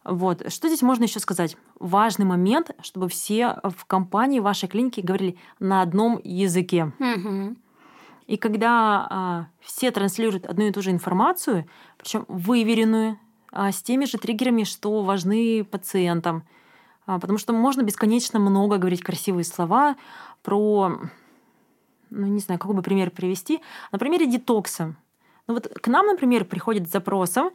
Вот. 0.05 0.53
Что 0.53 0.69
здесь 0.69 0.83
можно 0.83 1.05
еще 1.05 1.21
сказать? 1.21 1.57
Важный 1.79 2.25
момент, 2.25 2.71
чтобы 2.83 3.09
все 3.09 3.61
в 3.63 3.85
компании 3.85 4.41
вашей 4.41 4.69
клиники 4.69 5.01
говорили 5.01 5.37
на 5.61 5.83
одном 5.83 6.21
языке. 6.25 6.93
И 8.27 8.37
когда 8.37 9.07
а, 9.11 9.47
все 9.61 9.91
транслируют 9.91 10.47
одну 10.47 10.67
и 10.67 10.73
ту 10.73 10.81
же 10.81 10.91
информацию, 10.91 11.67
причем 11.99 12.25
выверенную, 12.29 13.19
а, 13.51 13.73
с 13.73 13.83
теми 13.83 14.05
же 14.07 14.17
триггерами, 14.17 14.65
что 14.65 15.03
важны 15.03 15.65
пациентам, 15.65 16.45
А, 17.05 17.19
потому 17.19 17.39
что 17.39 17.53
можно 17.53 17.83
бесконечно 17.83 18.39
много 18.39 18.79
говорить 18.79 19.03
красивые 19.03 19.45
слова 19.45 19.97
про, 20.43 21.01
ну 22.11 22.27
не 22.27 22.39
знаю, 22.39 22.61
какой 22.61 22.77
бы 22.77 22.83
пример 22.83 23.11
привести, 23.11 23.61
на 23.91 23.99
примере 23.99 24.27
детокса. 24.27 24.95
Ну 25.49 25.55
вот 25.55 25.67
к 25.67 25.89
нам, 25.89 26.07
например, 26.07 26.45
приходит 26.45 26.89
с 26.89 26.93
запросом, 26.93 27.51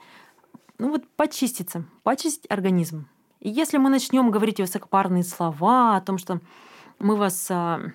ну 0.80 0.92
вот 0.92 1.08
почиститься, 1.16 1.86
почистить 2.04 2.50
организм. 2.50 3.08
И 3.40 3.50
если 3.50 3.78
мы 3.78 3.90
начнем 3.90 4.32
говорить 4.32 4.60
высокопарные 4.60 5.24
слова 5.24 5.98
о 5.98 6.02
том, 6.02 6.18
что 6.18 6.42
мы 7.00 7.16
вас 7.16 7.48
а, 7.50 7.92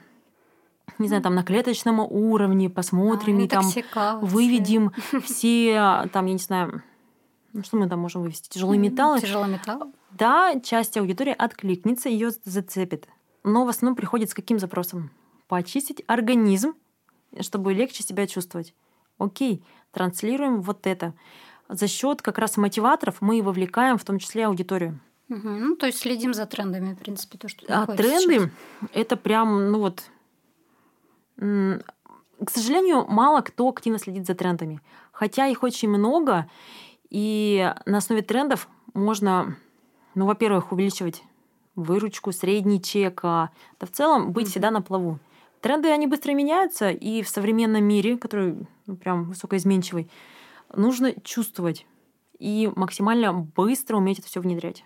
не 0.99 1.09
знаю, 1.09 1.23
там 1.23 1.35
на 1.35 1.43
клеточном 1.43 2.01
уровне 2.01 2.71
посмотрим 2.71 3.39
А, 3.39 3.43
и 3.43 3.49
там 3.49 3.65
выведем 4.21 4.93
все, 5.25 6.09
там, 6.13 6.27
я 6.27 6.33
не 6.33 6.39
знаю, 6.39 6.83
ну 7.53 7.63
что 7.63 7.77
мы 7.77 7.89
там 7.89 8.01
можем 8.01 8.23
вывести? 8.23 8.49
Тяжелые 8.49 8.79
металлы. 8.79 9.21
Тяжелый 9.21 9.51
металл. 9.51 9.93
Да, 10.11 10.59
часть 10.61 10.97
аудитории 10.97 11.35
откликнется, 11.37 12.09
ее 12.09 12.31
зацепит. 12.45 13.09
Но 13.45 13.65
в 13.65 13.69
основном 13.69 13.97
приходит 13.97 14.31
с 14.31 14.35
каким 14.35 14.59
запросом? 14.59 15.11
Почистить 15.49 16.03
организм, 16.07 16.75
чтобы 17.41 17.75
легче 17.75 18.03
себя 18.03 18.27
чувствовать. 18.27 18.75
Окей, 19.19 19.63
транслируем 19.91 20.63
вот 20.63 20.87
это. 20.87 21.15
За 21.73 21.89
счет 21.89 22.21
как 22.21 22.39
раз 22.39 22.59
мотиваторов 22.59 23.23
мы 23.23 23.39
и 23.39 23.43
вовлекаем 23.43 23.97
в 23.97 24.05
том 24.05 24.19
числе 24.19 24.47
аудиторию. 24.47 25.01
Мгм. 25.29 25.69
Ну, 25.69 25.77
то 25.77 25.87
есть 25.87 25.99
следим 25.99 26.35
за 26.35 26.45
трендами, 26.45 26.93
в 26.93 26.99
принципе, 26.99 27.39
то, 27.39 27.49
что 27.49 27.65
А 27.69 27.81
находится 27.81 28.07
сейчас. 28.07 28.25
тренды 28.25 28.53
это 28.93 29.17
прям, 29.17 29.71
ну 29.71 29.79
вот, 29.79 30.03
к 31.39 32.51
сожалению, 32.51 33.07
мало 33.09 33.41
кто 33.41 33.69
активно 33.69 33.99
следит 33.99 34.27
за 34.27 34.35
трендами. 34.35 34.81
Хотя 35.13 35.47
их 35.47 35.63
очень 35.63 35.89
много, 35.89 36.47
и 37.09 37.73
на 37.87 37.99
основе 37.99 38.23
трендов 38.23 38.69
можно, 38.95 39.57
ну, 40.15 40.27
во-первых, 40.27 40.73
увеличивать 40.73 41.23
выручку, 41.75 42.33
средний 42.33 42.83
чек, 42.83 43.21
а, 43.23 43.51
да 43.81 43.87
в 43.87 43.91
целом 43.91 44.33
быть 44.33 44.45
Мгм. 44.45 44.51
всегда 44.51 44.71
на 44.71 44.83
плаву. 44.83 45.19
Тренды, 45.63 45.89
они 45.91 46.07
быстро 46.07 46.33
меняются, 46.33 46.91
и 46.91 47.23
в 47.23 47.29
современном 47.29 47.85
мире, 47.85 48.19
который 48.19 48.67
ну, 48.87 48.97
прям 48.97 49.25
высокоизменчивый, 49.25 50.11
нужно 50.77 51.15
чувствовать 51.23 51.87
и 52.39 52.71
максимально 52.75 53.33
быстро 53.33 53.97
уметь 53.97 54.19
это 54.19 54.29
все 54.29 54.41
внедрять. 54.41 54.85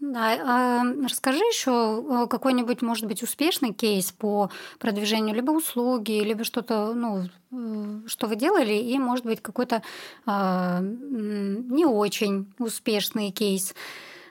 Да, 0.00 0.36
а 0.44 0.82
расскажи 1.02 1.38
еще 1.38 2.26
какой-нибудь, 2.28 2.82
может 2.82 3.06
быть, 3.06 3.22
успешный 3.22 3.72
кейс 3.72 4.12
по 4.12 4.50
продвижению 4.78 5.34
либо 5.34 5.50
услуги, 5.50 6.20
либо 6.20 6.44
что-то, 6.44 6.92
ну, 6.92 7.22
э, 7.52 8.00
что 8.06 8.26
вы 8.26 8.36
делали, 8.36 8.74
и, 8.74 8.98
может 8.98 9.24
быть, 9.24 9.40
какой-то 9.40 9.82
а, 10.26 10.80
не 10.82 11.86
очень 11.86 12.52
успешный 12.58 13.30
кейс. 13.30 13.74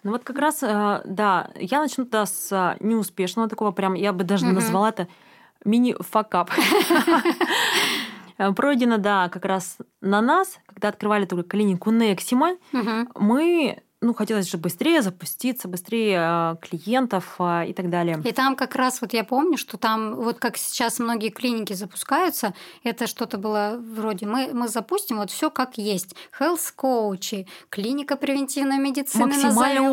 Ну 0.04 0.12
вот 0.12 0.24
как 0.24 0.38
раз, 0.38 0.62
э, 0.62 1.02
да, 1.06 1.50
я 1.56 1.80
начну 1.82 2.04
тогда 2.04 2.26
с 2.26 2.52
а, 2.52 2.76
неуспешного 2.80 3.50
такого, 3.50 3.72
прям 3.72 3.96
я 3.96 4.14
бы 4.14 4.24
даже 4.24 4.46
назвала 4.46 4.90
это 4.90 5.08
мини-факап. 5.66 6.52
Э, 8.38 8.52
Пройдено, 8.56 8.98
да, 8.98 9.30
как 9.30 9.46
раз 9.46 9.78
на 10.02 10.22
нас, 10.22 10.60
когда 10.84 10.90
открывали 10.90 11.26
только 11.26 11.48
клинику 11.48 11.92
Нексима, 11.92 12.58
Мгм. 12.74 13.10
мы, 13.16 13.78
ну, 14.04 14.14
хотелось 14.14 14.50
же 14.50 14.58
быстрее 14.58 15.02
запуститься, 15.02 15.68
быстрее 15.68 16.18
э, 16.20 16.56
клиентов 16.62 17.36
а, 17.40 17.64
и 17.64 17.74
так 17.74 17.90
далее. 17.90 18.22
И 18.24 18.32
там 18.32 18.56
как 18.56 18.76
раз 18.76 19.02
вот 19.02 19.14
я 19.14 19.24
помню, 19.24 19.58
что 19.58 19.78
там 19.78 20.16
вот 20.16 20.40
как 20.40 20.58
сейчас 20.58 21.00
многие 21.00 21.30
клиники 21.30 21.74
запускаются, 21.74 22.54
это 22.84 23.08
что-то 23.08 23.38
было 23.38 23.80
вроде 23.80 24.26
мы, 24.26 24.50
мы 24.54 24.68
запустим 24.68 25.18
вот 25.18 25.32
все 25.32 25.50
как 25.50 25.78
есть. 25.78 26.16
Health 26.40 26.74
коучи, 26.76 27.48
клиника 27.70 28.16
превентивной 28.16 28.78
медицины 28.78 29.28
Максимально 29.28 29.90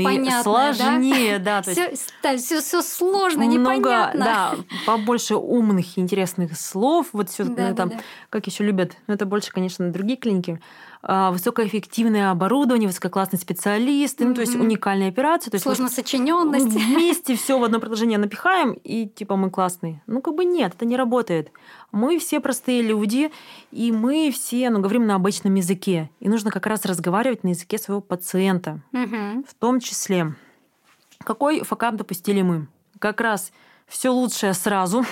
Непонятно, 0.00 0.42
сложнее, 0.42 1.38
да, 1.38 1.62
есть 1.66 1.72
Все, 1.72 2.12
да, 2.22 2.36
все, 2.36 2.60
все 2.60 2.82
сложно, 2.82 3.44
много, 3.44 3.76
непонятно. 3.76 4.24
да, 4.24 4.54
побольше 4.86 5.36
умных 5.36 5.98
интересных 5.98 6.58
слов, 6.58 7.08
вот 7.12 7.30
все 7.30 7.44
Да, 7.44 7.68
да, 7.68 7.74
там, 7.74 7.88
да. 7.90 8.00
как 8.28 8.46
еще 8.46 8.64
любят, 8.64 8.96
ну 9.06 9.14
это 9.14 9.26
больше, 9.26 9.52
конечно, 9.52 9.90
другие 9.90 10.16
клиники. 10.18 10.60
А, 11.02 11.30
высокоэффективное 11.30 12.30
оборудование, 12.30 12.86
высококлассные 12.86 13.40
специалисты, 13.40 14.26
ну, 14.26 14.34
то 14.34 14.42
есть 14.42 14.54
уникальные 14.54 15.08
операции. 15.08 15.50
То 15.50 15.54
есть 15.54 15.64
Сложно 15.64 15.88
сочиненность. 15.88 16.66
Вместе 16.66 17.36
все 17.36 17.58
в 17.58 17.64
одно 17.64 17.80
предложение 17.80 18.18
напихаем, 18.18 18.72
и 18.72 19.06
типа 19.06 19.36
мы 19.36 19.50
классные. 19.50 20.02
Ну, 20.06 20.20
как 20.20 20.34
бы 20.34 20.44
нет, 20.44 20.74
это 20.74 20.84
не 20.84 20.96
работает. 20.96 21.52
Мы 21.90 22.18
все 22.18 22.40
простые 22.40 22.82
люди, 22.82 23.30
и 23.70 23.92
мы 23.92 24.30
все 24.30 24.68
ну, 24.68 24.80
говорим 24.80 25.06
на 25.06 25.14
обычном 25.14 25.54
языке. 25.54 26.10
И 26.20 26.28
нужно 26.28 26.50
как 26.50 26.66
раз 26.66 26.84
разговаривать 26.84 27.44
на 27.44 27.48
языке 27.48 27.78
своего 27.78 28.02
пациента. 28.02 28.80
Мгм. 28.92 29.44
В 29.44 29.54
том 29.54 29.80
числе, 29.80 30.34
какой 31.24 31.62
факап 31.62 31.96
допустили 31.96 32.42
мы? 32.42 32.68
Как 32.98 33.22
раз 33.22 33.52
все 33.90 34.08
лучшее 34.10 34.54
сразу. 34.54 35.04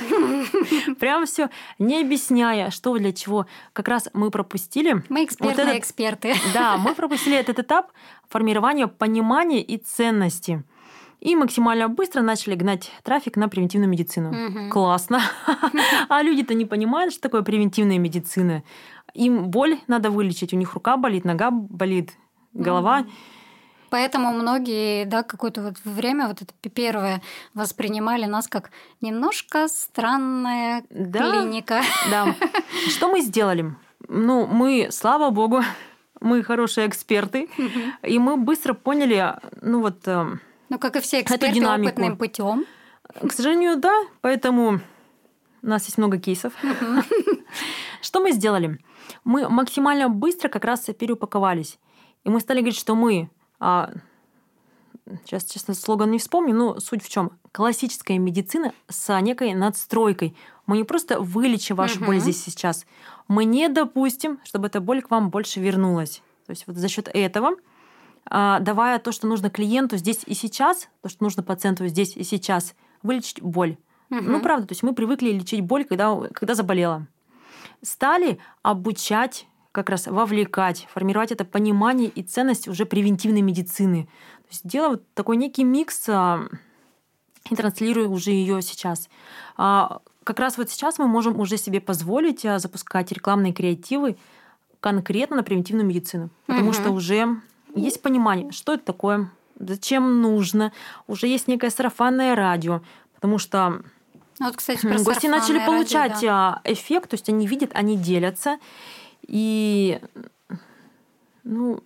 Прям 1.01 1.27
все, 1.27 1.51
не 1.79 2.01
объясняя, 2.01 2.71
что 2.71 2.97
для 2.97 3.13
чего. 3.13 3.47
Как 3.73 3.89
раз 3.89 4.09
мы 4.15 4.31
пропустили. 4.31 5.03
Мы 5.09 5.25
экспертные 5.25 5.67
этот- 5.67 5.77
эксперты. 5.79 6.35
Да, 6.55 6.77
мы 6.79 6.95
пропустили 6.95 7.37
этот 7.37 7.59
этап 7.59 7.91
формирования 8.29 8.87
понимания 8.87 9.61
и 9.63 9.77
ценности. 9.77 10.63
И 11.21 11.35
максимально 11.35 11.89
быстро 11.89 12.23
начали 12.23 12.55
гнать 12.55 12.93
трафик 13.03 13.37
на 13.37 13.49
превентивную 13.49 13.91
медицину. 13.91 14.33
Мгм. 14.33 14.71
Классно. 14.71 15.21
А 16.09 16.23
люди-то 16.23 16.55
не 16.55 16.65
понимают, 16.65 17.13
что 17.13 17.23
такое 17.23 17.43
превентивная 17.43 17.99
медицина. 17.99 18.63
Им 19.15 19.49
боль 19.51 19.79
надо 19.89 20.11
вылечить, 20.11 20.53
у 20.53 20.57
них 20.57 20.75
рука 20.75 20.97
болит, 20.97 21.25
нога 21.25 21.51
болит, 21.51 22.13
голова. 22.53 23.05
Поэтому 23.91 24.33
многие, 24.33 25.05
да, 25.05 25.23
какое-то 25.23 25.63
вот 25.63 25.75
время, 25.85 26.29
вот 26.29 26.43
это 26.43 26.53
первое, 26.71 27.23
воспринимали 27.55 28.27
нас 28.27 28.49
как 28.49 28.71
немножко 29.01 29.69
странная 29.69 30.85
Да. 30.91 31.31
клиника. 31.31 31.83
Да. 32.11 32.35
Что 32.89 33.09
мы 33.09 33.21
сделали? 33.21 33.75
Ну, 34.09 34.47
мы, 34.47 34.89
слава 34.91 35.31
богу, 35.31 35.63
мы 36.21 36.43
хорошие 36.43 36.87
эксперты, 36.87 37.49
и 38.03 38.19
мы 38.19 38.37
быстро 38.37 38.75
поняли, 38.75 39.35
ну 39.61 39.81
вот, 39.81 40.07
э, 40.07 40.27
Ну, 40.69 40.79
как 40.79 40.97
и 40.97 41.01
все 41.01 41.21
эксперты 41.21 41.67
опытным 41.67 42.17
путем. 42.17 42.65
к 43.29 43.33
сожалению, 43.33 43.77
да, 43.77 43.93
поэтому 44.21 44.81
у 45.63 45.67
нас 45.67 45.85
есть 45.87 45.99
много 45.99 46.19
кейсов. 46.19 46.53
Что 48.03 48.21
мы 48.21 48.33
сделали? 48.33 48.79
Мы 49.25 49.49
максимально 49.49 50.09
быстро 50.09 50.49
как 50.49 50.65
раз 50.65 50.81
переупаковались. 50.99 51.79
И 52.25 52.31
мы 52.31 52.41
стали 52.41 52.59
говорить, 52.61 52.79
что 52.79 52.95
мы... 52.95 53.31
а, 53.61 53.91
сейчас, 55.25 55.45
честно, 55.45 55.75
слоган 55.75 56.11
не 56.11 56.19
вспомню, 56.19 56.55
но 56.55 56.81
суть 56.81 57.03
в 57.03 57.09
чем? 57.09 57.33
Классическая 57.53 58.19
медицина 58.19 58.73
с 58.89 59.21
некой 59.21 59.55
надстройкой. 59.55 60.37
Мы 60.67 60.77
не 60.79 60.85
просто 60.85 61.21
вылечим 61.21 61.77
вашу 61.77 62.05
боль 62.05 62.21
здесь 62.21 62.43
сейчас. 62.43 62.87
Мы 63.27 63.45
не 63.45 63.69
допустим, 63.69 64.39
чтобы 64.45 64.67
эта 64.69 64.81
боль 64.81 65.03
к 65.03 65.11
вам 65.11 65.31
больше 65.31 65.61
вернулась. 65.61 66.23
То 66.47 66.51
есть 66.51 66.67
вот 66.67 66.77
за 66.77 66.89
счет 66.89 67.09
этого, 67.13 67.57
а, 68.27 68.61
давая 68.61 68.99
то, 68.99 69.13
что 69.13 69.27
нужно 69.27 69.51
клиенту 69.51 69.97
здесь 69.97 70.21
и 70.27 70.35
сейчас, 70.35 70.89
то, 71.03 71.09
что 71.09 71.25
нужно 71.25 71.43
пациенту 71.43 71.87
здесь 71.87 72.17
и 72.17 72.23
сейчас, 72.23 72.75
вылечить 73.03 73.41
боль. 73.43 73.77
Ну, 74.11 74.21
Мгм. 74.21 74.41
правда, 74.41 74.67
то 74.69 74.73
есть 74.73 74.83
мы 74.83 74.95
привыкли 74.95 75.31
лечить 75.31 75.61
боль, 75.61 75.85
когда, 75.85 76.15
когда 76.33 76.55
заболела. 76.55 77.07
Стали 77.83 78.39
обучать, 78.63 79.47
как 79.79 79.91
раз 79.91 80.07
вовлекать, 80.07 80.87
формировать 80.93 81.33
это 81.33 81.45
понимание 81.45 82.09
и 82.09 82.23
ценность 82.23 82.69
уже 82.69 82.85
превентивной 82.85 83.43
медицины. 83.43 84.05
То 84.05 84.49
есть 84.51 84.67
делая 84.67 84.91
вот 84.91 85.15
такой 85.15 85.37
некий 85.37 85.65
микс 85.65 86.09
а, 86.09 86.41
и 87.51 87.55
транслируя 87.57 88.09
уже 88.09 88.31
ее 88.31 88.61
сейчас. 88.63 89.09
А, 89.57 90.01
Как 90.25 90.39
раз 90.41 90.59
вот 90.59 90.69
сейчас 90.71 90.99
мы 90.99 91.07
можем 91.09 91.39
уже 91.41 91.57
себе 91.57 91.81
позволить 91.81 92.45
а, 92.45 92.59
запускать 92.59 93.13
рекламные 93.13 93.53
креативы 93.53 94.17
конкретно 94.81 95.37
на 95.37 95.43
превентивную 95.43 95.87
медицину. 95.87 96.31
Потому 96.47 96.71
Мгм. 96.71 96.73
что 96.75 96.91
уже 96.91 97.41
есть 97.75 98.03
понимание, 98.03 98.53
что 98.53 98.75
это 98.75 98.85
такое, 98.85 99.31
зачем 99.59 100.21
нужно, 100.21 100.73
уже 101.07 101.27
есть 101.27 101.49
некое 101.49 101.71
сарафанное 101.71 102.35
радио, 102.35 102.83
потому 103.15 103.39
что 103.39 103.83
Ну, 104.41 104.47
Вот, 104.47 104.57
кстати, 104.57 104.83
про 104.83 104.99
гости 105.03 105.27
начали 105.27 105.59
сарафанное 105.59 105.67
получать 105.67 106.13
радио, 106.13 106.29
да. 106.29 106.61
эффект, 106.65 107.11
то 107.11 107.15
есть 107.15 107.29
они 107.29 107.47
видят, 107.47 107.71
они 107.75 107.97
делятся, 107.97 108.59
и 109.29 110.01
ну 111.45 111.81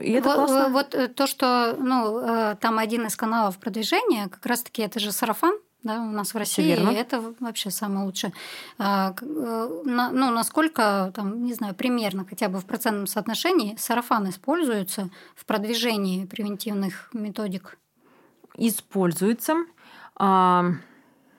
и 0.00 0.12
это 0.12 0.28
Во- 0.28 0.34
классно. 0.34 0.68
Вот, 0.70 0.94
э, 0.94 1.08
то, 1.08 1.26
что 1.26 1.76
ну, 1.78 2.18
э, 2.18 2.56
там 2.60 2.78
один 2.78 3.06
из 3.06 3.16
каналов 3.16 3.58
продвижения, 3.58 4.28
как 4.28 4.44
раз-таки 4.46 4.82
это 4.82 4.98
же 5.00 5.12
сарафан, 5.12 5.58
да, 5.82 6.02
у 6.02 6.10
нас 6.10 6.34
в 6.34 6.36
России, 6.36 6.64
верно. 6.64 6.90
и 6.90 6.94
это 6.94 7.22
вообще 7.38 7.70
самое 7.70 8.06
лучшее. 8.06 8.32
А, 8.78 9.14
э, 9.20 9.82
ну, 9.84 10.30
насколько, 10.30 11.12
там, 11.14 11.44
не 11.44 11.54
знаю, 11.54 11.74
примерно, 11.74 12.26
хотя 12.28 12.48
бы 12.48 12.58
в 12.58 12.64
процентном 12.64 13.06
соотношении 13.06 13.76
сарафан 13.78 14.28
используется 14.28 15.10
в 15.34 15.44
продвижении 15.44 16.24
превентивных 16.24 17.10
методик? 17.12 17.78
используется. 18.58 19.54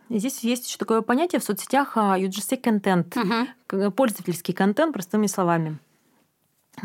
А, 0.10 0.18
здесь 0.18 0.40
есть 0.44 0.68
еще 0.68 0.78
такое 0.78 1.02
понятие 1.02 1.40
в 1.40 1.44
соцсетях 1.44 1.98
а, 1.98 2.18
UGC 2.18 2.58
контент, 2.58 3.16
Мгм. 3.16 3.48
к- 3.68 3.92
пользовательский 3.92 4.54
контент, 4.54 4.94
простыми 4.94 5.28
словами. 5.28 5.78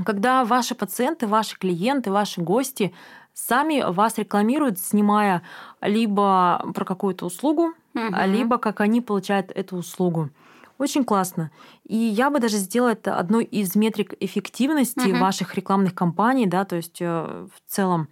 Когда 0.07 0.45
ваши 0.45 0.75
пациенты, 0.75 1.27
ваши 1.27 1.59
клиенты, 1.59 2.11
ваши 2.11 2.41
гости 2.41 2.95
сами 3.35 3.83
вас 3.93 4.17
рекламируют, 4.19 4.79
снимая 4.79 5.43
либо 5.83 6.65
про 6.75 6.85
какую-то 6.85 7.27
услугу, 7.27 7.75
а 7.95 8.27
либо 8.27 8.57
как 8.59 8.81
они 8.81 9.01
получают 9.03 9.51
эту 9.51 9.77
услугу. 9.77 10.31
Очень 10.79 11.05
классно. 11.05 11.51
И 11.87 11.95
я 11.97 12.31
бы 12.31 12.41
даже 12.41 12.57
сделала 12.57 12.91
это 12.93 13.17
одной 13.19 13.45
из 13.45 13.77
метрик 13.77 14.15
эффективности 14.19 15.09
Мгм. 15.09 15.21
ваших 15.21 15.55
рекламных 15.55 15.95
кампаний, 15.95 16.47
да, 16.47 16.65
то 16.65 16.77
есть 16.77 16.97
э, 17.01 17.07
в 17.55 17.71
целом. 17.71 18.09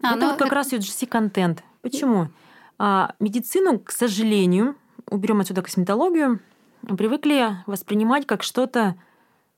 А, 0.00 0.12
это 0.12 0.16
ну, 0.20 0.26
вот 0.28 0.38
как 0.38 0.46
это- 0.46 0.54
раз 0.54 0.72
UGC-контент. 0.72 1.64
Почему? 1.82 2.28
А, 2.78 3.14
медицину, 3.18 3.78
к 3.78 3.90
сожалению, 3.90 4.76
уберем 5.10 5.40
отсюда 5.40 5.62
косметологию, 5.62 6.40
привыкли 6.82 7.56
воспринимать 7.66 8.26
как 8.26 8.42
что-то 8.42 8.94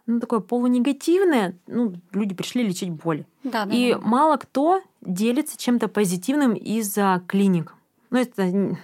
ну, 0.06 0.20
такое 0.20 0.40
полунегативное. 0.40 1.56
Ну, 1.66 1.94
люди 2.12 2.35
пришли 2.35 2.62
лечить 2.66 2.90
боль. 2.90 3.24
Да, 3.44 3.66
да, 3.66 3.74
И 3.74 3.92
да. 3.92 4.00
мало 4.00 4.37
кто 4.37 4.83
делится 5.00 5.56
чем-то 5.59 5.88
позитивным 5.88 6.54
из-за 6.54 7.22
клиник. 7.26 7.74
Ну, 8.11 8.18
это 8.18 8.76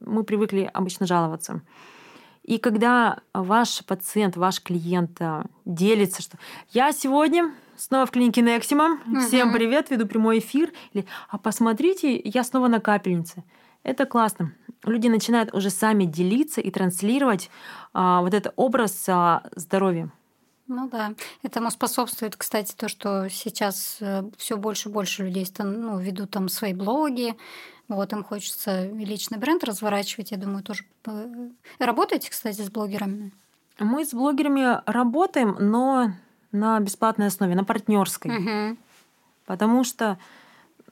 мы 0.00 0.24
привыкли 0.24 0.68
обычно 0.72 1.06
жаловаться. 1.06 1.62
И 2.42 2.58
когда 2.58 3.20
ваш 3.32 3.84
пациент, 3.86 4.36
ваш 4.36 4.62
клиент 4.62 5.20
а, 5.20 5.46
делится, 5.64 6.20
что 6.20 6.36
я 6.72 6.92
сегодня 6.92 7.54
снова 7.76 8.04
в 8.04 8.10
клинике 8.10 8.42
Нексима, 8.42 8.98
всем 9.26 9.52
привет, 9.52 9.90
веду 9.90 10.06
прямой 10.06 10.40
эфир, 10.40 10.70
или 10.92 11.06
а 11.30 11.38
посмотрите, 11.38 12.20
я 12.22 12.44
снова 12.44 12.68
на 12.68 12.80
капельнице. 12.80 13.44
Это 13.84 14.06
классно. 14.06 14.52
Люди 14.82 15.06
начинают 15.06 15.54
уже 15.54 15.70
сами 15.70 16.04
делиться 16.04 16.60
и 16.60 16.70
транслировать 16.70 17.50
а, 17.92 18.20
вот 18.20 18.34
этот 18.34 18.52
образ 18.56 19.04
а, 19.08 19.44
здоровья. 19.54 20.10
Ну 20.66 20.88
да, 20.88 21.14
этому 21.42 21.70
способствует, 21.70 22.36
кстати, 22.36 22.74
то, 22.74 22.88
что 22.88 23.28
сейчас 23.28 24.00
все 24.38 24.56
больше 24.56 24.88
и 24.88 24.92
больше 24.92 25.24
людей 25.24 25.46
ну, 25.58 25.98
ведут 25.98 26.30
там 26.30 26.48
свои 26.48 26.72
блоги, 26.72 27.34
вот 27.88 28.12
им 28.12 28.24
хочется 28.24 28.86
личный 28.86 29.38
бренд 29.38 29.62
разворачивать, 29.62 30.30
я 30.30 30.38
думаю, 30.38 30.62
тоже. 30.62 30.84
э, 31.06 31.48
Работаете, 31.78 32.30
кстати, 32.30 32.62
с 32.62 32.70
блогерами? 32.70 33.32
Мы 33.78 34.04
с 34.04 34.14
блогерами 34.14 34.80
работаем, 34.86 35.56
но 35.58 36.12
на 36.52 36.80
бесплатной 36.80 37.26
основе, 37.26 37.54
на 37.54 37.64
партнерской. 37.64 38.30
Мгм. 38.30 38.78
Потому 39.44 39.84
что, 39.84 40.18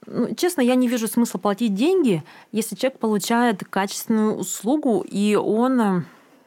ну, 0.05 0.33
честно, 0.35 0.61
я 0.61 0.75
не 0.75 0.87
вижу 0.87 1.07
смысла 1.07 1.39
платить 1.39 1.73
деньги, 1.73 2.23
если 2.51 2.75
человек 2.75 2.99
получает 2.99 3.63
качественную 3.63 4.35
услугу, 4.35 5.05
и 5.07 5.35
он 5.35 5.81
э, 5.81 6.03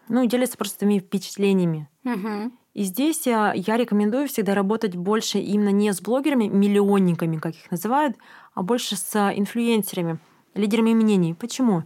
ну, 0.08 0.26
делится 0.26 0.56
просто 0.56 0.78
своими 0.78 0.98
впечатлениями. 0.98 1.88
Мгм. 2.04 2.52
И 2.74 2.82
здесь 2.82 3.26
э, 3.26 3.52
я 3.54 3.76
рекомендую 3.76 4.28
всегда 4.28 4.54
работать 4.54 4.96
больше 4.96 5.38
именно 5.38 5.70
не 5.70 5.92
с 5.92 6.00
блогерами, 6.00 6.46
миллионниками, 6.48 7.38
как 7.38 7.54
их 7.54 7.70
называют, 7.70 8.16
а 8.54 8.62
больше 8.62 8.96
с 8.96 9.14
э, 9.14 9.32
инфлюенсерами, 9.38 10.18
лидерами 10.54 10.94
мнений. 10.94 11.34
Почему? 11.34 11.84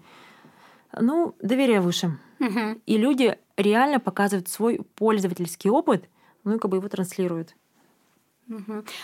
Ну, 0.98 1.34
доверие 1.40 1.80
выше. 1.80 2.18
Мгм. 2.40 2.80
И 2.86 2.96
люди 2.96 3.38
реально 3.56 4.00
показывают 4.00 4.48
свой 4.48 4.80
пользовательский 4.96 5.70
опыт, 5.70 6.08
ну 6.44 6.56
и 6.56 6.58
как 6.58 6.70
бы 6.70 6.78
его 6.78 6.88
транслируют. 6.88 7.54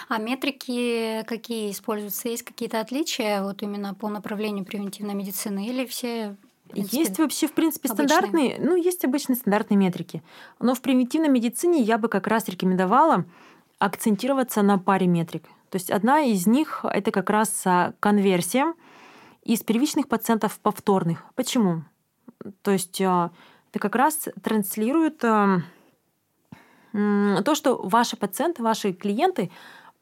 А 0.08 0.18
метрики 0.18 1.22
какие 1.24 1.70
используются? 1.70 2.28
Есть 2.28 2.42
какие-то 2.42 2.80
отличия 2.80 3.42
вот 3.42 3.62
именно 3.62 3.94
по 3.94 4.08
направлению 4.08 4.64
превентивной 4.64 5.14
медицины 5.14 5.66
или 5.66 5.86
все 5.86 6.36
принципе, 6.68 6.98
Есть 6.98 7.18
вообще, 7.18 7.46
в 7.46 7.52
принципе, 7.52 7.88
обычные. 7.88 8.08
стандартные, 8.08 8.56
ну, 8.60 8.76
есть 8.76 9.04
обычные 9.04 9.36
стандартные 9.36 9.78
метрики. 9.78 10.22
Но 10.60 10.74
в 10.74 10.80
превентивной 10.80 11.28
медицине 11.28 11.80
я 11.80 11.98
бы 11.98 12.08
как 12.08 12.26
раз 12.26 12.48
рекомендовала 12.48 13.24
акцентироваться 13.78 14.62
на 14.62 14.78
паре 14.78 15.06
метрик. 15.06 15.44
То 15.70 15.76
есть 15.76 15.90
одна 15.90 16.20
из 16.20 16.46
них— 16.46 16.84
это 16.90 17.10
как 17.10 17.30
раз 17.30 17.62
а, 17.66 17.94
конверсия 18.00 18.74
из 19.42 19.62
первичных 19.62 20.08
пациентов 20.08 20.54
в 20.54 20.60
повторных. 20.60 21.24
Почему? 21.34 21.82
То 22.62 22.70
есть 22.70 23.00
а, 23.00 23.30
это 23.70 23.78
как 23.78 23.94
раз 23.94 24.28
транслирует 24.42 25.24
а, 25.24 25.62
то, 27.44 27.54
что 27.54 27.76
ваши 27.76 28.16
пациенты, 28.16 28.62
ваши 28.62 28.92
клиенты 28.92 29.50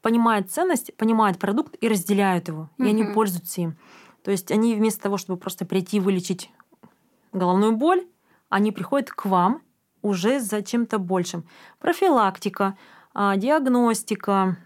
понимают 0.00 0.50
ценность, 0.50 0.94
понимают 0.96 1.38
продукт 1.38 1.76
и 1.80 1.88
разделяют 1.88 2.48
его, 2.48 2.70
и 2.78 2.84
они 2.84 3.04
пользуются 3.04 3.62
им. 3.62 3.76
То 4.22 4.30
есть 4.30 4.50
они 4.50 4.74
вместо 4.74 5.02
того, 5.02 5.16
чтобы 5.16 5.40
просто 5.40 5.66
прийти 5.66 5.96
и 5.96 6.00
вылечить 6.00 6.50
головную 7.32 7.76
боль, 7.76 8.06
они 8.48 8.70
приходят 8.70 9.10
к 9.10 9.24
вам 9.24 9.62
уже 10.02 10.40
за 10.40 10.62
чем-то 10.62 10.98
большим. 10.98 11.44
Профилактика, 11.78 12.76
а, 13.12 13.36
диагностика, 13.36 14.56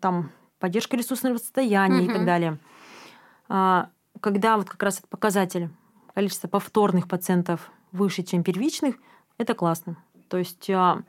там, 0.00 0.30
поддержка 0.58 0.96
ресурсного 0.96 1.38
состояния 1.38 2.02
угу. 2.02 2.10
и 2.10 2.14
так 2.14 2.24
далее. 2.24 2.58
А, 3.48 3.90
когда 4.20 4.56
вот 4.56 4.68
как 4.70 4.82
раз 4.82 4.98
этот 4.98 5.08
показатель 5.08 5.70
количества 6.14 6.48
повторных 6.48 7.08
пациентов 7.08 7.70
выше, 7.92 8.22
чем 8.22 8.42
первичных, 8.42 8.96
это 9.38 9.54
классно. 9.54 9.96
То 10.28 10.38
есть 10.38 10.68
а, 10.70 11.02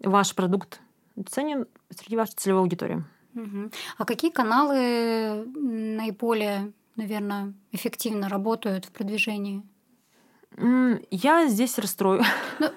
ваш 0.00 0.34
продукт 0.34 0.80
ценен 1.28 1.66
среди 1.90 2.16
вашей 2.16 2.34
целевой 2.34 2.62
аудитории. 2.62 3.04
Угу. 3.34 3.70
А 3.98 4.04
какие 4.04 4.30
каналы 4.30 5.44
наиболее, 5.54 6.72
наверное, 6.96 7.54
эффективно 7.72 8.28
работают 8.28 8.86
в 8.86 8.92
продвижении? 8.92 9.62
Я 11.10 11.48
здесь 11.48 11.78
расстрою. 11.78 12.22
Ну, 12.58 12.68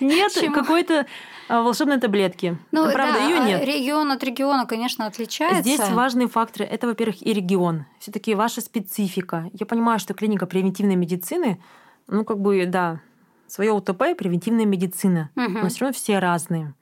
нет 0.00 0.32
какой-то 0.52 1.06
а, 1.48 1.62
волшебной 1.62 1.98
таблетки. 1.98 2.58
Ну, 2.70 2.90
правда, 2.92 3.20
ее 3.26 3.38
нет. 3.40 3.64
Регион 3.64 4.12
от 4.12 4.22
региона, 4.22 4.66
конечно, 4.66 5.06
отличается. 5.06 5.62
Здесь 5.62 5.88
важные 5.88 6.28
факторы. 6.28 6.66
Это, 6.66 6.86
во-первых, 6.86 7.22
и 7.22 7.32
регион. 7.32 7.86
Все-таки 7.98 8.34
ваша 8.34 8.60
специфика. 8.60 9.48
Я 9.54 9.64
понимаю, 9.64 9.98
что 9.98 10.12
клиника 10.12 10.46
превентивной 10.46 10.96
медицины, 10.96 11.62
ну, 12.08 12.24
как 12.26 12.40
бы, 12.40 12.66
да, 12.66 13.00
свое 13.48 13.72
УТП 13.72 14.16
превентивная 14.16 14.66
медицина, 14.66 15.30
угу. 15.34 15.50
но 15.50 15.68
все 15.68 15.80
равно 15.80 15.94
все 15.94 16.18
разные. 16.18 16.74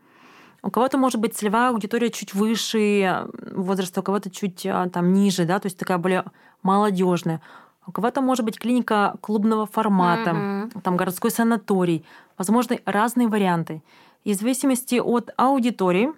У 0.63 0.71
кого-то 0.71 0.99
может 0.99 1.21
быть 1.21 1.35
целевая 1.35 1.71
аудитория 1.71 2.11
чуть 2.11 2.35
выше 2.35 3.29
возраста, 3.53 4.01
у 4.01 4.03
кого-то 4.03 4.31
чуть 4.31 4.67
а, 4.67 4.89
там 4.89 5.13
ниже, 5.13 5.45
да, 5.45 5.61
то 5.61 5.67
есть 5.67 5.79
такая 5.79 5.99
более 5.99 6.25
молодежная. 6.63 7.41
У 7.87 7.93
кого-то 7.93 8.21
может 8.21 8.45
быть 8.45 8.59
клиника 8.59 9.15
клубного 9.21 9.67
формата, 9.67 10.33
угу. 10.33 10.81
там 10.81 10.97
городской 10.97 11.31
санаторий. 11.31 12.05
Возможно, 12.37 12.79
разные 12.85 13.29
варианты. 13.29 13.83
И 14.25 14.35
в 14.35 14.37
зависимости 14.37 14.97
от 14.97 15.31
аудитории 15.37 16.11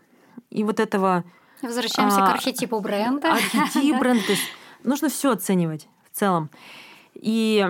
и 0.51 0.65
вот 0.65 0.81
этого... 0.81 1.25
Возвращаемся 1.61 2.25
а, 2.25 2.27
к 2.29 2.35
архетипу 2.37 2.81
бренда. 2.81 3.33
Архетип 3.33 3.99
бренда. 4.01 4.25
То 4.25 4.33
есть 4.33 4.45
нужно 4.83 5.11
все 5.11 5.33
оценивать 5.33 5.89
в 6.11 6.17
целом. 6.17 6.49
И 7.15 7.69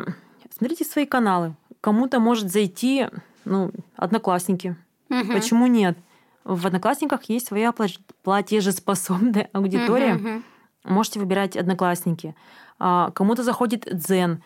смотрите 0.57 0.85
свои 0.85 1.07
каналы. 1.07 1.55
Кому-то 1.81 2.21
может 2.21 2.51
зайти 2.51 3.09
ну, 3.45 3.71
одноклассники. 3.97 4.77
Угу. 5.11 5.33
Почему 5.33 5.67
нет? 5.67 5.99
В 6.45 6.67
одноклассниках 6.67 7.25
есть 7.25 7.49
своя 7.49 7.75
платежеспособная 8.23 9.49
аудитория. 9.53 10.15
Угу. 10.15 10.43
Можете 10.85 11.21
выбирать 11.21 11.57
одноклассники. 11.57 12.35
А, 12.79 13.11
кому-то 13.11 13.43
заходит 13.43 13.87
дзен. 13.91 14.43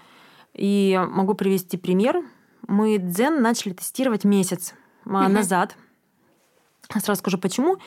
И 0.54 1.00
могу 1.10 1.34
привести 1.34 1.76
пример. 1.76 2.22
Мы 2.66 2.98
дзен 2.98 3.42
начали 3.42 3.72
тестировать 3.72 4.24
месяц 4.24 4.74
угу. 5.04 5.14
назад. 5.14 5.76
Сразу 6.90 7.20
скажу, 7.20 7.38
почему. 7.38 7.78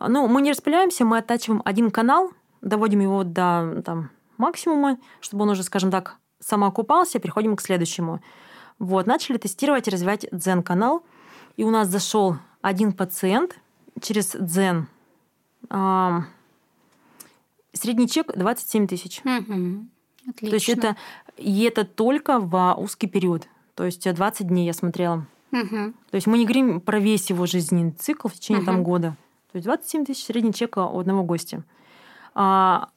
Ну, 0.00 0.28
мы 0.28 0.42
не 0.42 0.50
распыляемся, 0.50 1.04
мы 1.04 1.18
оттачиваем 1.18 1.62
один 1.64 1.90
канал, 1.90 2.32
доводим 2.60 3.00
его 3.00 3.24
до 3.24 3.82
там, 3.84 4.10
максимума, 4.36 4.98
чтобы 5.20 5.44
он 5.44 5.50
уже, 5.50 5.62
скажем 5.62 5.90
так, 5.90 6.16
самоокупался, 6.38 7.18
переходим 7.18 7.56
к 7.56 7.62
следующему. 7.62 8.20
Вот, 8.78 9.06
начали 9.06 9.38
тестировать 9.38 9.88
и 9.88 9.90
развивать 9.90 10.26
дзен-канал. 10.32 11.02
И 11.56 11.64
у 11.64 11.70
нас 11.70 11.88
зашел 11.88 12.36
один 12.60 12.92
пациент 12.92 13.58
через 14.00 14.36
дзен. 14.38 14.88
Средний 17.72 18.08
чек 18.08 18.36
27 18.36 18.86
тысяч. 18.86 19.20
Угу. 19.24 19.86
Отлично. 20.28 20.48
То 20.48 20.54
есть 20.54 20.68
это, 20.68 20.96
и 21.36 21.62
это 21.62 21.84
только 21.84 22.38
в 22.40 22.74
узкий 22.74 23.06
период. 23.06 23.46
То 23.74 23.84
есть 23.84 24.12
20 24.12 24.46
дней 24.48 24.66
я 24.66 24.72
смотрела. 24.72 25.26
Угу. 25.52 25.92
То 26.10 26.14
есть 26.14 26.26
мы 26.26 26.38
не 26.38 26.44
говорим 26.44 26.80
про 26.80 26.98
весь 26.98 27.30
его 27.30 27.46
жизненный 27.46 27.92
цикл 27.92 28.28
в 28.28 28.34
течение 28.34 28.62
угу. 28.62 28.66
там, 28.66 28.82
года. 28.82 29.16
То 29.52 29.56
есть 29.56 29.66
27 29.66 30.04
тысяч 30.04 30.24
средний 30.24 30.52
чек 30.52 30.76
у 30.76 30.98
одного 30.98 31.22
гостя. 31.22 31.62
А, 32.34 32.90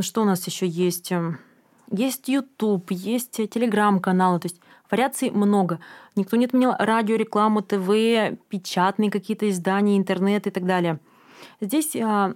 что 0.00 0.22
у 0.22 0.24
нас 0.24 0.46
еще 0.46 0.66
есть? 0.66 1.12
Есть 1.92 2.28
YouTube, 2.28 2.90
есть 2.90 3.32
телеграм-каналы. 3.50 4.40
То 4.40 4.46
есть 4.46 4.60
вариаций 4.90 5.30
много. 5.30 5.78
Никто 6.16 6.36
не 6.36 6.46
отменял 6.46 6.74
радио, 6.78 7.16
рекламу, 7.16 7.62
ТВ, 7.62 8.38
печатные 8.48 9.10
какие-то 9.10 9.48
издания, 9.48 9.96
интернет 9.96 10.46
и 10.46 10.50
так 10.50 10.64
далее. 10.64 10.98
Здесь 11.60 11.94
а, 11.96 12.34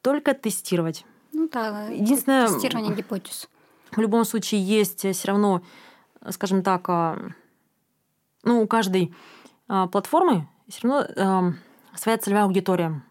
только 0.00 0.34
тестировать. 0.34 1.04
Ну 1.32 1.48
да, 1.52 1.88
Единственное, 1.88 2.46
тестирование 2.46 2.94
гипотез. 2.94 3.48
В 3.90 3.98
любом 3.98 4.24
случае 4.24 4.62
есть 4.62 5.06
все 5.06 5.28
равно, 5.28 5.62
скажем 6.30 6.62
так, 6.62 6.88
а, 6.88 7.18
ну, 8.44 8.62
у 8.62 8.66
каждой 8.66 9.14
а, 9.68 9.86
платформы 9.88 10.48
все 10.68 10.88
равно 10.88 11.54
своя 11.94 12.16
целевая 12.16 12.44
аудитория. 12.44 13.02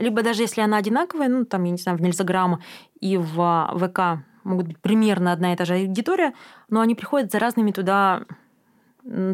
Либо 0.00 0.22
даже 0.22 0.42
если 0.42 0.62
она 0.62 0.78
одинаковая, 0.78 1.28
ну, 1.28 1.44
там, 1.44 1.64
я 1.64 1.72
не 1.72 1.76
знаю, 1.76 1.98
в 1.98 2.00
Нельзаграмма 2.00 2.60
и 3.00 3.18
в 3.18 3.38
а, 3.38 3.76
ВК 3.76 4.24
могут 4.44 4.66
быть 4.66 4.78
примерно 4.78 5.32
одна 5.32 5.52
и 5.52 5.56
та 5.56 5.64
же 5.64 5.74
аудитория, 5.74 6.34
но 6.68 6.80
они 6.80 6.94
приходят 6.94 7.30
за 7.30 7.38
разными 7.38 7.72
туда 7.72 8.24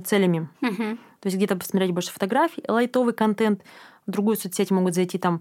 целями. 0.05 0.49
Угу. 0.63 0.99
То 1.21 1.27
есть 1.27 1.37
где-то 1.37 1.57
посмотреть 1.57 1.93
больше 1.93 2.13
фотографий, 2.13 2.63
лайтовый 2.69 3.15
контент, 3.15 3.63
в 4.07 4.11
другую 4.11 4.37
соцсеть 4.37 4.71
могут 4.71 4.95
зайти 4.95 5.19
там 5.19 5.41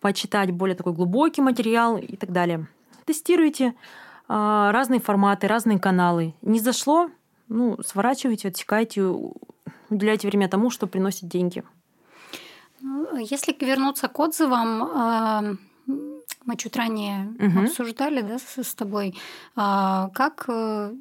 почитать 0.00 0.50
более 0.50 0.76
такой 0.76 0.92
глубокий 0.92 1.42
материал 1.42 1.98
и 1.98 2.16
так 2.16 2.32
далее. 2.32 2.66
Тестируйте 3.04 3.74
а, 4.28 4.72
разные 4.72 5.00
форматы, 5.00 5.46
разные 5.46 5.78
каналы. 5.78 6.34
Не 6.42 6.60
зашло, 6.60 7.10
ну, 7.48 7.76
сворачивайте, 7.84 8.48
отсекайте, 8.48 9.02
уделяйте 9.90 10.28
время 10.28 10.48
тому, 10.48 10.70
что 10.70 10.86
приносит 10.86 11.28
деньги. 11.28 11.62
Ну, 12.80 13.16
если 13.18 13.56
вернуться 13.58 14.08
к 14.08 14.18
отзывам, 14.18 14.82
а, 14.82 15.44
мы 16.46 16.56
чуть 16.56 16.76
ранее 16.76 17.34
угу. 17.38 17.64
обсуждали 17.64 18.22
да, 18.22 18.38
с 18.38 18.74
тобой, 18.74 19.16
а, 19.54 20.10
как, 20.14 20.44
э, 20.48 20.94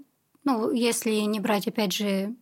ну, 0.43 0.71
если 0.71 1.11
не 1.11 1.39
брать, 1.39 1.67
опять 1.67 1.93
же, 1.93 2.35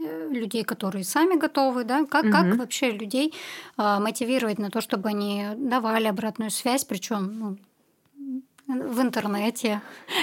Э, 0.00 0.28
людей, 0.30 0.62
которые 0.62 1.02
сами 1.02 1.36
готовы, 1.36 1.82
да, 1.82 2.04
как, 2.06 2.24
угу. 2.24 2.32
как 2.32 2.56
вообще 2.56 2.92
людей 2.92 3.34
э, 3.76 3.98
мотивировать 3.98 4.58
на 4.58 4.70
то, 4.70 4.80
чтобы 4.80 5.08
они 5.08 5.46
давали 5.56 6.06
обратную 6.06 6.50
связь, 6.50 6.84
причем 6.84 7.58
ну, 8.16 8.42
в 8.66 9.00
интернете. 9.00 9.80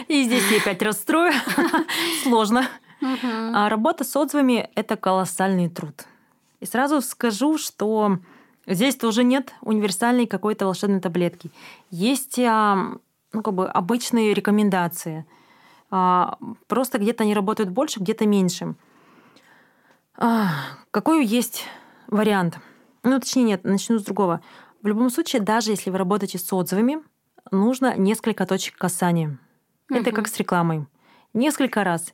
И 0.07 0.23
здесь 0.23 0.49
я 0.51 0.57
опять 0.59 0.81
расстрою. 0.81 1.33
Сложно. 2.23 2.67
А 3.01 3.67
работа 3.67 4.05
с 4.05 4.15
отзывами– 4.15 4.69
это 4.75 4.95
колоссальный 4.95 5.69
труд. 5.69 6.05
И 6.61 6.65
сразу 6.65 7.01
скажу, 7.01 7.57
что 7.57 8.19
здесь 8.67 8.95
тоже 8.95 9.23
нет 9.23 9.53
универсальной 9.61 10.27
какой-то 10.27 10.65
волшебной 10.65 10.99
таблетки. 10.99 11.51
Есть 11.91 12.37
ну, 12.37 13.41
как 13.43 13.53
бы 13.53 13.67
обычные 13.67 14.33
рекомендации. 14.33 15.25
А, 15.91 16.37
просто 16.67 16.97
где-то 16.97 17.23
они 17.23 17.33
работают 17.33 17.69
больше, 17.69 17.99
где-то 17.99 18.25
меньше. 18.25 18.75
А, 20.17 20.49
какой 20.91 21.25
есть 21.25 21.65
вариант? 22.07 22.59
Ну, 23.03 23.19
точнее, 23.19 23.43
нет, 23.43 23.63
начну 23.63 23.99
с 23.99 24.03
другого. 24.03 24.41
В 24.81 24.87
любом 24.87 25.09
случае, 25.09 25.41
даже 25.41 25.71
если 25.71 25.89
вы 25.89 25.97
работаете 25.97 26.37
с 26.37 26.53
отзывами, 26.53 26.99
нужно 27.51 27.95
несколько 27.97 28.45
точек 28.45 28.77
касания. 28.77 29.37
Угу. 29.89 29.99
Это 29.99 30.11
как 30.11 30.27
с 30.27 30.37
рекламой. 30.37 30.87
Несколько 31.33 31.83
раз. 31.83 32.13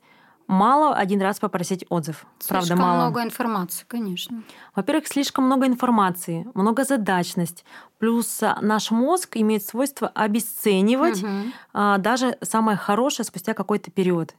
Мало 0.51 0.93
один 0.93 1.21
раз 1.21 1.39
попросить 1.39 1.85
отзыв. 1.87 2.25
Слишком 2.39 2.67
Правда, 2.67 2.75
мало. 2.75 3.01
много 3.03 3.23
информации, 3.23 3.85
конечно. 3.87 4.43
Во-первых, 4.75 5.07
слишком 5.07 5.45
много 5.45 5.65
информации, 5.65 6.45
многозадачность. 6.53 7.63
Плюс 7.99 8.43
а, 8.43 8.59
наш 8.61 8.91
мозг 8.91 9.37
имеет 9.37 9.63
свойство 9.63 10.09
обесценивать 10.09 11.23
угу. 11.23 11.53
даже 11.99 12.37
самое 12.41 12.77
хорошее 12.77 13.25
спустя 13.25 13.53
какой-то 13.53 13.91
период. 13.91 14.35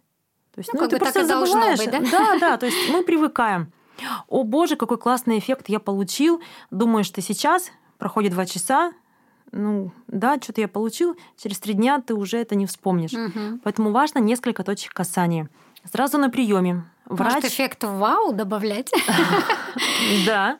То 0.55 0.59
есть, 0.59 0.75
ну, 0.75 0.83
ну 0.83 0.89
ты 0.89 0.99
просто 0.99 1.25
забываешь. 1.25 1.79
Быть, 1.79 1.91
да? 1.91 2.01
да, 2.01 2.39
да, 2.39 2.57
то 2.59 2.67
есть 2.67 2.91
мы 2.91 3.05
привыкаем. 3.05 3.73
О 4.29 4.43
боже, 4.45 4.77
какой 4.77 4.99
классный 4.99 5.39
эффект 5.39 5.71
я 5.71 5.81
получил. 5.81 6.43
Думаешь, 6.71 7.09
ты 7.09 7.23
сейчас, 7.23 7.71
проходит 7.97 8.33
два 8.33 8.45
часа, 8.45 8.93
ну 9.51 9.93
да, 10.09 10.37
что-то 10.39 10.61
я 10.61 10.69
получил, 10.69 11.17
через 11.39 11.59
три 11.59 11.73
дня 11.73 12.03
ты 12.07 12.15
уже 12.15 12.37
это 12.37 12.55
не 12.55 12.67
вспомнишь. 12.67 13.15
Угу. 13.15 13.61
Поэтому 13.65 13.93
важно 13.93 14.19
несколько 14.19 14.63
точек 14.63 14.93
касания. 14.93 15.49
Сразу 15.91 16.19
на 16.19 16.31
приеме. 16.31 16.85
Врач... 17.07 17.35
Может, 17.35 17.51
эффект 17.51 17.85
вау 17.85 18.33
добавлять? 18.33 18.91
Да. 20.27 20.59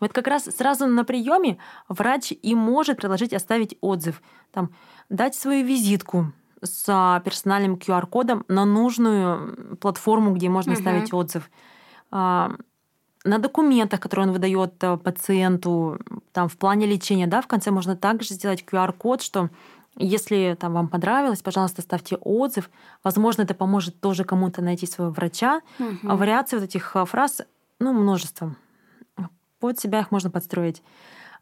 Вот 0.00 0.12
как 0.12 0.26
раз 0.26 0.44
сразу 0.44 0.86
на 0.86 1.04
приеме 1.04 1.58
врач 1.88 2.32
и 2.32 2.54
может 2.54 2.96
предложить 2.96 3.32
оставить 3.32 3.76
отзыв. 3.80 4.20
Там, 4.50 4.70
дать 5.08 5.34
свою 5.34 5.64
визитку, 5.64 6.32
с 6.62 7.22
персональным 7.24 7.74
QR-кодом 7.74 8.44
на 8.48 8.64
нужную 8.64 9.76
платформу, 9.78 10.32
где 10.32 10.48
можно 10.48 10.72
uh-huh. 10.72 10.80
ставить 10.80 11.12
отзыв. 11.12 11.50
А, 12.10 12.52
на 13.24 13.38
документах, 13.38 14.00
которые 14.00 14.26
он 14.28 14.32
выдает 14.32 14.74
э, 14.82 14.96
пациенту, 14.96 15.98
там 16.32 16.48
в 16.48 16.56
плане 16.56 16.86
лечения, 16.86 17.26
да, 17.26 17.40
в 17.40 17.46
конце 17.46 17.70
можно 17.70 17.96
также 17.96 18.34
сделать 18.34 18.64
QR-код, 18.64 19.22
что 19.22 19.50
если 19.96 20.56
там 20.58 20.72
вам 20.72 20.88
понравилось, 20.88 21.42
пожалуйста, 21.42 21.82
ставьте 21.82 22.16
отзыв. 22.16 22.70
Возможно, 23.04 23.42
это 23.42 23.54
поможет 23.54 24.00
тоже 24.00 24.24
кому-то 24.24 24.62
найти 24.62 24.86
своего 24.86 25.12
врача. 25.12 25.60
А 25.78 26.16
вариаций 26.16 26.58
вот 26.58 26.64
этих 26.64 26.96
а, 26.96 27.04
фраз, 27.04 27.42
ну, 27.78 27.92
множество. 27.92 28.56
Под 29.60 29.78
себя 29.78 30.00
их 30.00 30.10
можно 30.10 30.30
подстроить. 30.30 30.82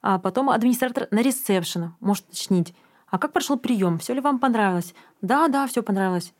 А 0.03 0.19
потом 0.19 0.51
администратор 0.51 1.09
на 1.11 1.21
ресепшн 1.23 1.95
может 2.01 2.27
уточнить, 2.29 2.75
а 3.09 3.19
как 3.19 3.33
прошел 3.33 3.59
прием, 3.59 3.99
все 3.99 4.15
ли 4.15 4.21
вам 4.21 4.39
понравилось? 4.39 4.95
Да, 5.21 5.49
да, 5.49 5.67
все 5.67 5.83
понравилось. 5.83 6.33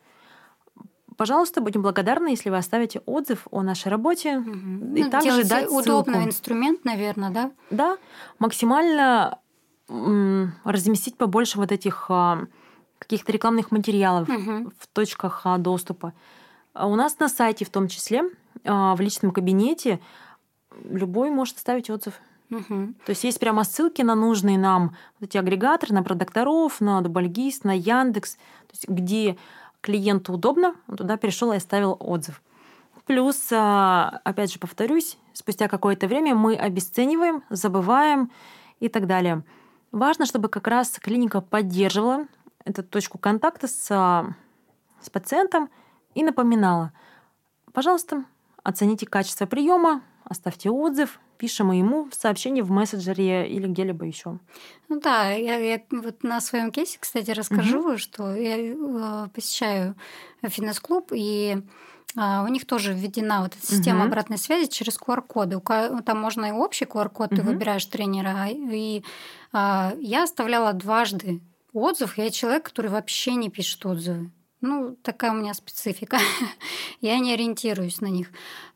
Пожалуйста, 1.17 1.61
будем 1.61 1.81
благодарны, 1.83 2.29
если 2.29 2.49
вы 2.49 2.57
оставите 2.57 3.01
отзыв 3.05 3.47
о 3.51 3.61
нашей 3.61 3.89
работе. 3.89 4.39
Мгм. 4.39 4.95
И 4.95 5.03
Ну, 5.03 5.09
также 5.11 5.43
дать 5.43 5.69
удобный 5.69 6.15
ссылку. 6.15 6.29
инструмент, 6.29 6.85
наверное, 6.85 7.29
да? 7.29 7.51
Да, 7.69 7.97
максимально 8.39 9.37
разместить 10.63 11.17
побольше 11.17 11.57
вот 11.57 11.71
этих 11.71 12.05
а, 12.09 12.45
каких-то 12.99 13.31
рекламных 13.31 13.71
материалов 13.71 14.27
Мгм. 14.27 14.71
в 14.77 14.87
точках 14.87 15.41
а, 15.45 15.57
доступа. 15.57 16.13
А 16.73 16.87
У 16.87 16.95
нас 16.95 17.19
на 17.19 17.27
сайте 17.29 17.65
в 17.65 17.69
том 17.69 17.87
числе, 17.87 18.23
в 18.63 18.97
личном 18.99 19.31
кабинете, 19.31 19.99
любой 20.85 21.29
может 21.29 21.57
оставить 21.57 21.89
отзыв. 21.89 22.13
Мгм. 22.49 22.95
То 23.05 23.09
есть 23.09 23.23
есть 23.23 23.39
прямо 23.39 23.63
ссылки 23.63 24.01
на 24.01 24.15
нужные 24.15 24.57
нам 24.57 24.95
вот 25.19 25.29
эти 25.29 25.37
агрегаторы, 25.37 25.93
на 25.93 26.03
продокторов, 26.03 26.79
на 26.81 27.01
Дубальгиз, 27.01 27.63
на 27.63 27.77
Яндекс, 27.77 28.35
то 28.35 28.71
есть 28.73 28.87
где 28.87 29.37
клиенту 29.81 30.33
удобно, 30.33 30.75
он 30.87 30.95
туда 30.97 31.17
перешел 31.17 31.51
и 31.53 31.57
оставил 31.57 31.97
отзыв. 31.99 32.41
Плюс, 33.05 33.47
опять 33.51 34.53
же, 34.53 34.59
повторюсь, 34.59 35.17
спустя 35.33 35.67
какое-то 35.67 36.07
время 36.07 36.35
мы 36.35 36.55
обесцениваем, 36.55 37.43
забываем 37.49 38.31
и 38.79 38.87
так 38.89 39.07
далее. 39.07 39.43
Важно, 39.91 40.25
чтобы 40.25 40.49
как 40.49 40.67
раз 40.67 40.97
клиника 40.99 41.41
поддерживала 41.41 42.27
эту 42.63 42.83
точку 42.83 43.17
контакта 43.17 43.67
с, 43.67 43.87
а, 43.91 44.29
с 45.01 45.09
пациентом 45.09 45.69
и 46.15 46.23
напоминала, 46.23 46.93
пожалуйста, 47.73 48.23
оцените 48.63 49.05
качество 49.05 49.45
приема, 49.45 50.01
оставьте 50.23 50.69
отзыв, 50.69 51.19
пишем 51.37 51.71
ему 51.71 52.07
в 52.09 52.13
сообщении 52.13 52.61
в 52.61 52.69
мессенджере 52.71 53.49
или 53.49 53.67
где-либо 53.67 54.05
еще. 54.05 54.37
Ну 54.87 54.99
да, 55.01 55.31
я, 55.31 55.55
я 55.55 55.81
вот 55.89 56.23
на 56.23 56.39
своем 56.39 56.71
кейсе, 56.71 56.97
кстати, 56.99 57.31
расскажу, 57.31 57.97
что 57.97 58.33
я 58.35 58.57
э, 58.57 59.27
посещаю 59.33 59.95
фитнес-клуб, 60.43 61.11
и 61.13 61.57
а, 62.15 62.43
у 62.43 62.47
них 62.47 62.67
тоже 62.67 62.93
введена 62.93 63.41
вот 63.41 63.55
эта 63.55 63.65
система 63.65 63.99
Мгм. 64.01 64.07
обратной 64.09 64.37
связи 64.37 64.67
через 64.69 64.97
QR-коды. 64.99 65.59
Там 66.05 66.19
можно 66.19 66.45
и 66.45 66.51
общий 66.51 66.85
QR-код, 66.85 67.29
ты 67.29 67.37
Мгм. 67.37 67.45
выбираешь 67.45 67.85
тренера. 67.85 68.35
а- 68.37 68.49
И 68.49 69.03
я 69.53 70.23
оставляла 70.23 70.73
дважды 70.73 71.41
отзыв. 71.73 72.17
Я 72.17 72.29
человек, 72.31 72.63
который 72.63 72.91
вообще 72.91 73.35
не 73.35 73.49
пишет 73.49 73.85
отзывы. 73.85 74.31
Ну, 74.61 74.95
такая 75.01 75.31
у 75.31 75.35
меня 75.35 75.53
специфика. 75.53 76.17
я 77.01 77.17
не 77.19 77.33
ориентируюсь 77.33 77.99
на 78.01 78.07
них. 78.07 78.29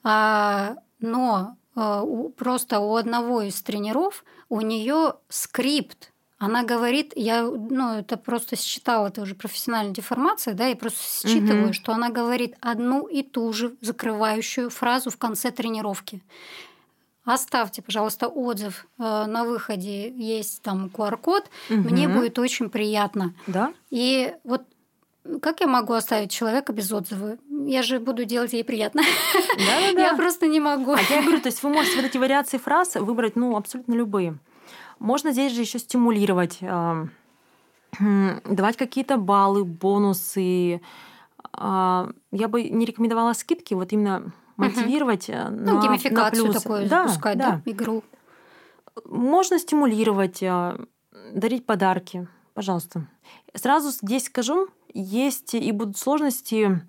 А, 0.03 0.77
но 0.99 1.57
а, 1.75 2.03
просто 2.37 2.79
у 2.79 2.95
одного 2.95 3.41
из 3.41 3.61
тренеров 3.61 4.23
у 4.49 4.61
нее 4.61 5.15
скрипт. 5.29 6.11
Она 6.37 6.63
говорит, 6.63 7.13
я, 7.15 7.43
ну, 7.43 7.93
это 7.93 8.17
просто 8.17 8.57
считала, 8.57 9.07
это 9.07 9.21
уже 9.21 9.35
профессиональная 9.35 9.93
деформация, 9.93 10.53
да, 10.53 10.67
я 10.67 10.75
просто 10.75 11.27
считываю, 11.27 11.67
Мгм. 11.67 11.73
что 11.73 11.93
она 11.93 12.09
говорит 12.09 12.55
одну 12.59 13.07
и 13.07 13.23
ту 13.23 13.53
же 13.53 13.75
закрывающую 13.79 14.69
фразу 14.69 15.09
в 15.09 15.17
конце 15.17 15.51
тренировки. 15.51 16.21
Оставьте, 17.25 17.81
пожалуйста, 17.81 18.27
отзыв 18.27 18.85
э, 18.99 19.25
на 19.25 19.43
выходе, 19.45 20.09
есть 20.11 20.61
там 20.61 20.91
QR-код, 20.93 21.49
мне 21.69 22.07
Мгм. 22.07 22.17
будет 22.19 22.37
очень 22.39 22.69
приятно. 22.69 23.33
Да? 23.47 23.73
И 23.89 24.33
вот 24.43 24.61
как 25.41 25.59
я 25.61 25.67
могу 25.67 25.93
оставить 25.93 26.29
человека 26.29 26.71
без 26.71 26.91
отзыва? 26.91 27.37
Я 27.49 27.81
же 27.81 27.99
буду 27.99 28.25
делать 28.25 28.53
ей 28.53 28.63
приятно. 28.63 29.01
Да-да-да. 29.57 30.01
Я 30.01 30.15
просто 30.15 30.45
не 30.45 30.59
могу. 30.59 30.93
А 30.93 30.99
я 31.09 31.23
говорю, 31.23 31.41
то 31.41 31.47
есть 31.47 31.63
вы 31.63 31.69
можете 31.69 31.95
вот 31.95 32.05
эти 32.05 32.17
вариации 32.19 32.59
фраз 32.59 32.93
выбрать, 32.93 33.35
ну, 33.35 33.55
абсолютно 33.57 33.93
любые. 33.95 34.37
Можно 34.99 35.31
здесь 35.31 35.51
же 35.51 35.61
еще 35.61 35.79
стимулировать, 35.79 36.59
м, 36.61 37.11
давать 38.45 38.77
какие-то 38.77 39.17
баллы, 39.17 39.63
бонусы. 39.65 40.81
А, 41.53 42.09
Я 42.31 42.47
бы 42.47 42.63
не 42.69 42.85
рекомендовала 42.85 43.33
скидки, 43.33 43.73
вот 43.73 43.93
именно 43.93 44.31
мотивировать 44.57 45.29
э, 45.29 45.49
Ну, 45.49 45.75
на, 45.75 45.81
геймификацию 45.81 46.45
на 46.47 46.51
плюс. 46.59 46.89
Да, 46.89 47.07
запускать, 47.07 47.37
да, 47.37 47.61
игру. 47.65 48.03
Можно 49.05 49.59
стимулировать, 49.59 50.41
а, 50.43 50.79
дарить 51.33 51.65
подарки, 51.65 52.27
пожалуйста. 52.53 53.07
Сразу 53.53 53.91
здесь 53.91 54.25
скажу, 54.25 54.69
есть 54.93 55.53
и 55.53 55.71
будут 55.71 55.97
сложности 55.97 56.81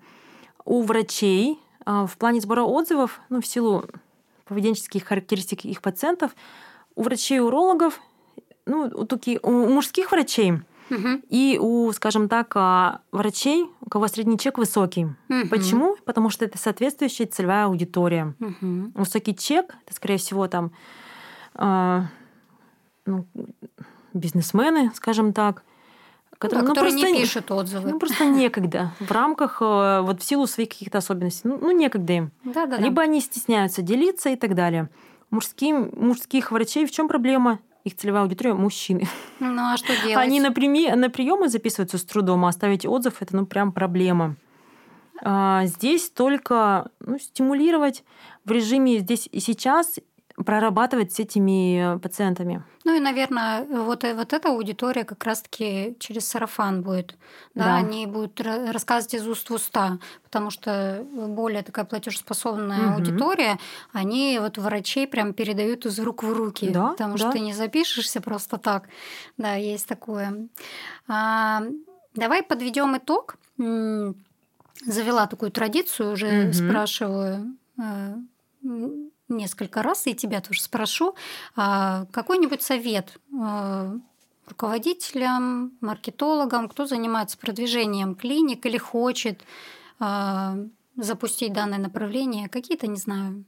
у 0.63 0.81
врачей 0.83 1.59
а, 1.85 2.05
в 2.05 2.17
плане 2.17 2.41
сбора 2.41 2.63
отзывов, 2.63 3.19
ну, 3.29 3.41
в 3.41 3.47
силу 3.47 3.85
поведенческих 4.45 5.03
характеристик 5.03 5.65
их 5.65 5.81
пациентов, 5.81 6.31
у 6.95 7.03
врачей-урологов, 7.03 7.99
ну, 8.65 8.83
у, 8.93 9.05
таки- 9.05 9.39
у 9.43 9.51
мужских 9.69 10.11
врачей 10.11 10.53
И 11.29 11.59
у, 11.61 11.91
скажем 11.91 12.29
так, 12.29 12.51
а, 12.55 13.01
врачей, 13.11 13.65
у 13.81 13.89
кого 13.89 14.07
средний 14.07 14.37
чек 14.37 14.57
высокий. 14.57 15.07
Мгм. 15.27 15.49
Почему? 15.49 15.95
Потому 16.05 16.29
что 16.29 16.45
это 16.45 16.57
соответствующая 16.57 17.25
целевая 17.25 17.65
аудитория 17.65 18.33
Мгм. 18.39 18.91
высокий 18.95 19.35
чек, 19.35 19.75
это, 19.85 19.93
скорее 19.93 20.17
всего, 20.17 20.47
там 20.47 20.71
а, 21.55 22.05
ну, 23.05 23.25
бизнесмены, 24.13 24.91
скажем 24.95 25.33
так, 25.33 25.63
Да, 26.31 26.37
которые, 26.39 26.63
ну, 26.63 26.69
которые 26.69 26.91
просто 26.93 27.11
не 27.11 27.19
пишут 27.21 27.51
отзывы. 27.51 27.89
ну, 27.91 27.99
просто 27.99 28.25
некогда 28.25 28.91
в 28.99 29.11
рамках, 29.11 29.61
э, 29.61 30.01
вот 30.01 30.21
в 30.21 30.23
силу 30.23 30.45
своих 30.47 30.69
каких-то 30.69 30.99
особенностей, 30.99 31.47
ну, 31.47 31.57
ну, 31.59 31.71
некогда 31.71 32.13
им. 32.13 32.31
Да, 32.43 32.65
да, 32.67 32.77
Либо 32.77 33.01
они 33.01 33.21
стесняются 33.21 33.81
делиться 33.81 34.29
и 34.29 34.35
так 34.35 34.53
далее. 34.55 34.89
Мужским, 35.31 35.89
мужских 35.95 36.51
врачей 36.51 36.85
в 36.85 36.91
чем 36.91 37.07
проблема? 37.07 37.59
Их 37.87 37.95
целевая 37.95 38.23
аудитория– 38.23 38.53
мужчины. 38.53 39.07
Ну 39.39 39.61
а 39.61 39.77
что 39.77 39.95
делать? 40.03 40.17
Они 40.17 40.41
на, 40.41 40.51
прими- 40.51 40.93
на 40.93 41.09
приемы 41.09 41.47
записываются 41.47 41.97
с 41.97 42.03
трудом, 42.03 42.43
а 42.43 42.49
оставить 42.49 42.85
отзыв– 42.85 43.15
это 43.21 43.33
ну 43.33 43.45
прям 43.45 43.71
проблема. 43.71 44.35
А 45.21 45.65
здесь 45.65 46.09
только 46.09 46.91
ну, 46.99 47.17
стимулировать 47.17 48.03
в 48.43 48.51
режиме 48.51 48.99
здесь 48.99 49.29
и 49.31 49.39
сейчас, 49.39 49.99
прорабатывать 50.45 51.11
с 51.13 51.19
этими 51.19 51.95
э, 51.95 51.99
пациентами. 51.99 52.63
Ну 52.85 52.95
и, 52.95 52.99
наверное, 52.99 53.63
вот, 53.65 54.03
э- 54.03 54.13
вот 54.13 54.33
эта 54.33 54.49
аудитория 54.49 55.03
как 55.03 55.23
раз-таки 55.23 55.95
через 55.99 56.27
сарафан 56.27 56.83
будет. 56.83 57.17
Да, 57.55 57.63
Да. 57.65 57.75
они 57.77 58.05
будут 58.05 58.39
ра- 58.39 58.71
рассказывать 58.71 59.15
из 59.15 59.27
уст 59.27 59.49
в 59.49 59.53
уста, 59.55 59.97
потому 60.23 60.51
что 60.51 61.03
более 61.11 61.63
такая 61.63 61.85
платежеспособная 61.85 62.77
Мгм. 62.77 62.93
аудитория, 62.95 63.57
они 63.93 64.37
вот 64.39 64.57
врачей 64.59 65.07
прям 65.07 65.33
передают 65.33 65.85
из 65.87 65.99
рук 65.99 66.21
в 66.23 66.31
руки, 66.31 66.69
Да, 66.69 66.89
потому 66.89 67.13
да. 67.13 67.17
что 67.17 67.31
ты 67.31 67.39
не 67.39 67.53
запишешься 67.53 68.21
просто 68.21 68.57
так. 68.59 68.87
Да, 69.37 69.55
есть 69.55 69.87
такое. 69.87 70.47
А, 71.07 71.63
давай 72.13 72.43
подведем 72.43 72.95
итог. 72.95 73.37
Завела 74.85 75.25
такую 75.25 75.49
традицию, 75.51 76.11
уже 76.13 76.27
Мгм. 76.31 76.53
спрашиваю 76.53 77.55
э, 77.79 78.15
несколько 79.29 79.81
раз, 79.83 80.07
и 80.07 80.13
тебя 80.15 80.41
тоже 80.41 80.61
спрошу. 80.61 81.15
А, 81.55 82.05
Какой-нибудь 82.11 82.61
совет 82.61 83.17
э, 83.33 83.97
руководителям, 84.47 85.73
маркетологам, 85.81 86.69
кто 86.69 86.85
занимается 86.85 87.37
продвижением 87.37 88.15
клиник 88.15 88.65
или 88.65 88.77
хочет 88.77 89.41
а, 89.99 90.55
запустить 90.95 91.53
данное 91.53 91.77
направление, 91.79 92.47
какие-то, 92.49 92.87
не 92.87 92.97
знаю, 92.97 93.43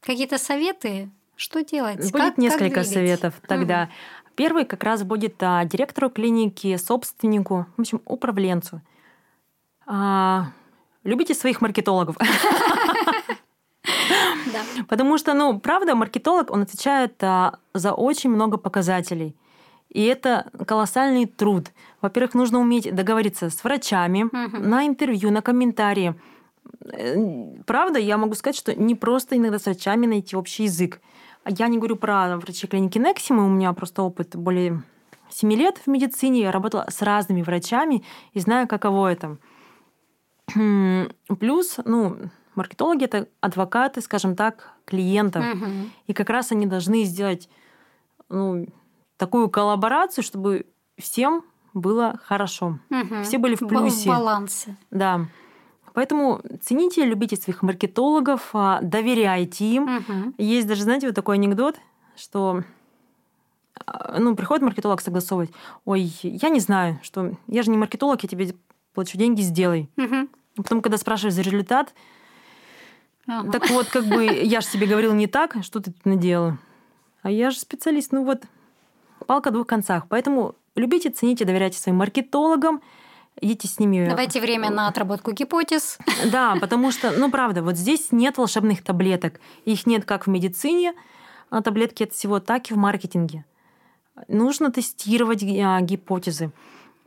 какие-то 0.00 0.38
советы, 0.38 1.10
что 1.36 1.64
делать? 1.64 1.96
Будет 1.98 2.12
Как- 2.12 2.22
как 2.22 2.38
несколько 2.38 2.64
двигать? 2.82 2.88
советов 2.92 3.34
тогда. 3.48 3.88
Первый 4.34 4.64
как 4.64 4.82
раз 4.84 5.02
будет 5.02 5.36
а, 5.42 5.64
директору 5.64 6.10
клиники, 6.10 6.76
собственнику, 6.76 7.66
в 7.76 7.80
общем, 7.80 8.00
управленцу. 8.04 8.80
А, 9.86 10.52
любите 11.04 11.34
своих 11.34 11.60
маркетологов. 11.60 12.16
Да. 14.52 14.84
Потому 14.88 15.18
что, 15.18 15.34
ну, 15.34 15.58
правда, 15.58 15.94
маркетолог, 15.94 16.50
он 16.50 16.62
отвечает 16.62 17.14
а, 17.22 17.58
за 17.74 17.92
очень 17.92 18.30
много 18.30 18.58
показателей. 18.58 19.36
И 19.88 20.04
это 20.04 20.50
колоссальный 20.66 21.26
труд. 21.26 21.70
Во-первых, 22.00 22.34
нужно 22.34 22.60
уметь 22.60 22.94
договориться 22.94 23.50
с 23.50 23.62
врачами 23.62 24.28
на 24.56 24.86
интервью, 24.86 25.30
на 25.30 25.42
комментарии. 25.42 26.14
Э, 26.84 27.16
Правда, 27.66 27.98
я 27.98 28.16
могу 28.16 28.34
сказать, 28.34 28.56
что 28.56 28.74
не 28.74 28.94
просто 28.94 29.36
иногда 29.36 29.58
с 29.58 29.66
врачами 29.66 30.06
найти 30.06 30.34
общий 30.36 30.64
язык. 30.64 31.00
Я 31.46 31.68
не 31.68 31.78
говорю 31.78 31.96
про 31.96 32.36
врачей 32.38 32.68
клиники 32.68 32.98
Нексима, 32.98 33.44
у 33.44 33.50
меня 33.50 33.72
просто 33.72 34.02
опыт 34.02 34.36
более 34.36 34.82
7 35.30 35.52
лет 35.52 35.78
в 35.78 35.90
медицине, 35.90 36.40
я 36.40 36.52
работала 36.52 36.86
с 36.88 37.02
разными 37.02 37.42
врачами 37.42 38.04
и 38.32 38.40
знаю, 38.40 38.68
каково 38.68 39.12
это. 39.12 39.38
Плюс, 41.38 41.78
ну, 41.84 42.16
маркетологи 42.54 43.04
это 43.04 43.28
адвокаты, 43.40 44.00
скажем 44.00 44.36
так, 44.36 44.72
клиентов. 44.84 45.44
Угу. 45.54 45.66
И 46.06 46.12
как 46.12 46.30
раз 46.30 46.52
они 46.52 46.66
должны 46.66 47.04
сделать 47.04 47.48
ну, 48.28 48.66
такую 49.16 49.48
коллаборацию, 49.50 50.24
чтобы 50.24 50.66
всем 50.98 51.44
было 51.74 52.18
хорошо. 52.24 52.78
Угу. 52.90 53.22
Все 53.22 53.38
были 53.38 53.54
в 53.54 53.66
плюсе. 53.66 54.10
В 54.10 54.12
балансе. 54.12 54.76
Да. 54.90 55.26
Поэтому 55.94 56.40
цените, 56.62 57.04
любите 57.04 57.36
своих 57.36 57.62
маркетологов, 57.62 58.50
а, 58.54 58.80
доверяйте 58.82 59.64
им. 59.66 59.96
Угу. 59.96 60.34
Есть 60.38 60.66
даже, 60.66 60.82
знаете, 60.82 61.06
вот 61.06 61.16
такой 61.16 61.36
анекдот, 61.36 61.76
что 62.16 62.62
а, 63.86 64.18
ну, 64.18 64.34
приходит 64.34 64.62
маркетолог 64.62 65.00
согласовывать. 65.00 65.50
Ой, 65.84 66.12
я 66.22 66.48
не 66.48 66.60
знаю, 66.60 66.98
что 67.02 67.36
я 67.46 67.62
же 67.62 67.70
не 67.70 67.76
маркетолог, 67.76 68.22
я 68.22 68.28
тебе 68.28 68.54
плачу 68.94 69.18
деньги, 69.18 69.42
сделай. 69.42 69.90
Угу. 69.96 70.28
Потом, 70.56 70.82
когда 70.82 70.98
спрашиваешь 70.98 71.34
за 71.34 71.42
результат, 71.42 71.94
Ага. 73.26 73.52
так 73.52 73.70
вот, 73.70 73.86
как 73.86 74.06
бы 74.06 74.24
я 74.24 74.60
же 74.60 74.66
тебе 74.68 74.86
говорил 74.86 75.14
не 75.14 75.26
так, 75.26 75.56
что 75.62 75.80
ты 75.80 75.92
тут 75.92 76.04
наделала. 76.04 76.58
А 77.22 77.30
я 77.30 77.50
же 77.50 77.58
специалист, 77.58 78.12
ну 78.12 78.24
вот, 78.24 78.42
палка 79.26 79.50
о 79.50 79.52
двух 79.52 79.66
концах. 79.66 80.06
Поэтому 80.08 80.56
любите, 80.74 81.10
цените, 81.10 81.44
доверяйте 81.44 81.78
своим 81.78 81.98
маркетологам, 81.98 82.82
идите 83.40 83.68
с 83.68 83.78
ними. 83.78 84.08
Давайте 84.08 84.40
время 84.40 84.70
на 84.70 84.88
отработку 84.88 85.32
гипотез. 85.32 85.98
Да, 86.30 86.56
потому 86.60 86.90
что, 86.90 87.12
ну 87.12 87.30
правда, 87.30 87.62
вот 87.62 87.76
здесь 87.76 88.08
нет 88.10 88.38
волшебных 88.38 88.82
таблеток. 88.82 89.40
Их 89.64 89.86
нет 89.86 90.04
как 90.04 90.26
в 90.26 90.30
медицине, 90.30 90.94
а 91.50 91.62
таблетки 91.62 92.02
это 92.02 92.14
всего 92.14 92.40
так 92.40 92.70
и 92.70 92.74
в 92.74 92.76
маркетинге. 92.76 93.44
Нужно 94.28 94.70
тестировать 94.70 95.42
а, 95.42 95.80
гипотезы. 95.80 96.52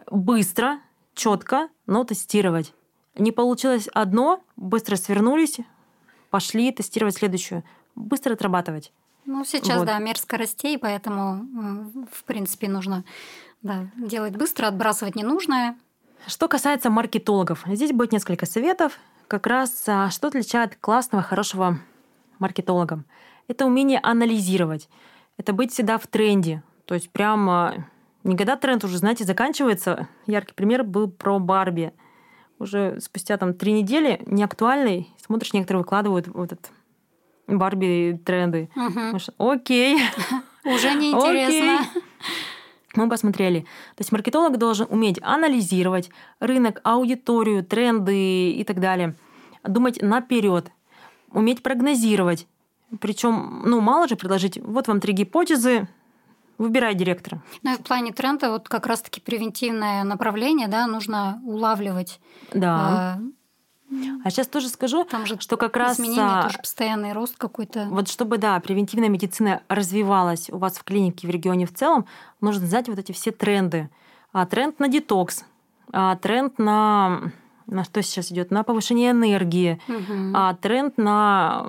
Быстро, 0.09 0.79
четко, 1.13 1.69
но 1.85 2.03
тестировать. 2.03 2.73
Не 3.17 3.31
получилось 3.31 3.87
одно, 3.93 4.43
быстро 4.55 4.95
свернулись, 4.97 5.59
пошли 6.35 6.69
тестировать 6.73 7.15
следующую. 7.15 7.63
Быстро 7.95 8.33
отрабатывать. 8.33 8.91
Ну, 9.23 9.45
сейчас, 9.45 9.77
Вот. 9.77 9.87
да, 9.87 9.97
мир 9.99 10.17
скоростей, 10.17 10.77
поэтому, 10.77 11.45
в 12.11 12.25
принципе, 12.25 12.67
нужно 12.67 13.05
да, 13.61 13.87
делать 13.95 14.35
быстро, 14.35 14.67
отбрасывать 14.67 15.15
ненужное. 15.15 15.77
Что 16.27 16.49
касается 16.49 16.89
маркетологов, 16.89 17.63
здесь 17.65 17.93
будет 17.93 18.11
несколько 18.11 18.45
советов. 18.45 18.99
Как 19.29 19.47
раз 19.47 19.81
а, 19.87 20.09
что 20.09 20.27
отличает 20.27 20.75
классного, 20.75 21.23
хорошего 21.23 21.79
маркетолога. 22.39 23.05
Это 23.47 23.65
умение 23.65 24.01
анализировать. 24.03 24.89
Это 25.37 25.53
быть 25.53 25.71
всегда 25.71 25.97
в 25.97 26.05
тренде. 26.05 26.63
То 26.83 26.95
есть 26.95 27.11
прямо 27.11 27.87
не 28.25 28.35
когда 28.35 28.57
тренд 28.57 28.83
уже, 28.83 28.97
знаете, 28.97 29.23
заканчивается. 29.23 30.09
Яркий 30.27 30.53
пример 30.53 30.83
был 30.83 31.09
про 31.09 31.39
Барби. 31.39 31.93
Уже 32.59 32.99
спустя 33.01 33.37
там 33.37 33.53
три 33.53 33.73
недели 33.73 34.21
неактуальный. 34.25 35.09
Смотришь, 35.23 35.53
некоторые 35.53 35.81
выкладывают 35.81 36.27
вот 36.27 36.53
этот 36.53 36.71
Барби 37.47 38.19
тренды. 38.25 38.69
Думаешь, 38.75 39.29
Окей, 39.37 39.97
Уже 40.65 40.93
неинтересно. 40.95 41.79
Окей. 41.79 42.01
мы 42.95 43.07
посмотрели. 43.09 43.61
То 43.61 44.01
есть 44.01 44.11
маркетолог 44.11 44.57
должен 44.57 44.87
уметь 44.89 45.19
анализировать 45.21 46.09
рынок, 46.39 46.81
аудиторию, 46.83 47.63
тренды 47.63 48.51
и 48.51 48.63
так 48.63 48.79
далее. 48.79 49.15
Думать 49.63 50.01
наперед, 50.01 50.71
уметь 51.31 51.61
прогнозировать. 51.61 52.47
Причем, 52.99 53.63
ну, 53.65 53.79
мало 53.81 54.07
же 54.07 54.15
предложить, 54.15 54.57
вот 54.57 54.87
вам 54.87 54.99
три 55.01 55.13
гипотезы, 55.13 55.87
выбирай 56.57 56.95
директора. 56.95 57.41
Ну 57.63 57.73
и 57.73 57.77
в 57.77 57.81
плане 57.81 58.11
тренда 58.13 58.49
вот 58.49 58.67
как 58.69 58.85
раз-таки 58.87 59.21
превентивное 59.21 60.03
направление, 60.03 60.67
да, 60.67 60.87
нужно 60.87 61.39
улавливать. 61.43 62.19
Да. 62.53 63.19
А, 63.19 63.19
А 64.23 64.29
сейчас 64.29 64.47
тоже 64.47 64.69
скажу, 64.69 65.03
Там 65.05 65.25
же 65.25 65.39
что 65.39 65.57
как 65.57 65.77
раз 65.77 65.95
изменения, 65.99 66.21
а, 66.39 66.43
тоже 66.43 66.57
постоянный 66.57 67.13
рост 67.13 67.35
какой-то. 67.37 67.87
Вот 67.91 68.07
чтобы, 68.09 68.37
да, 68.37 68.59
превентивная 68.59 69.09
медицина 69.09 69.61
развивалась 69.69 70.49
у 70.49 70.57
вас 70.57 70.77
в 70.77 70.83
клинике, 70.83 71.27
в 71.27 71.29
регионе 71.31 71.65
в 71.65 71.73
целом, 71.73 72.05
нужно 72.41 72.65
знать 72.65 72.89
вот 72.89 72.97
эти 72.99 73.11
все 73.11 73.31
тренды. 73.31 73.89
А, 74.33 74.45
тренд 74.45 74.79
на 74.79 74.87
детокс, 74.87 75.45
а, 75.93 76.15
тренд 76.15 76.57
на... 76.59 77.31
На 77.67 77.83
что 77.83 78.01
сейчас 78.03 78.31
идет? 78.31 78.51
На 78.51 78.63
повышение 78.63 79.09
энергии, 79.11 79.81
Мгм. 79.87 80.35
а, 80.35 80.53
тренд 80.55 80.97
на... 80.97 81.65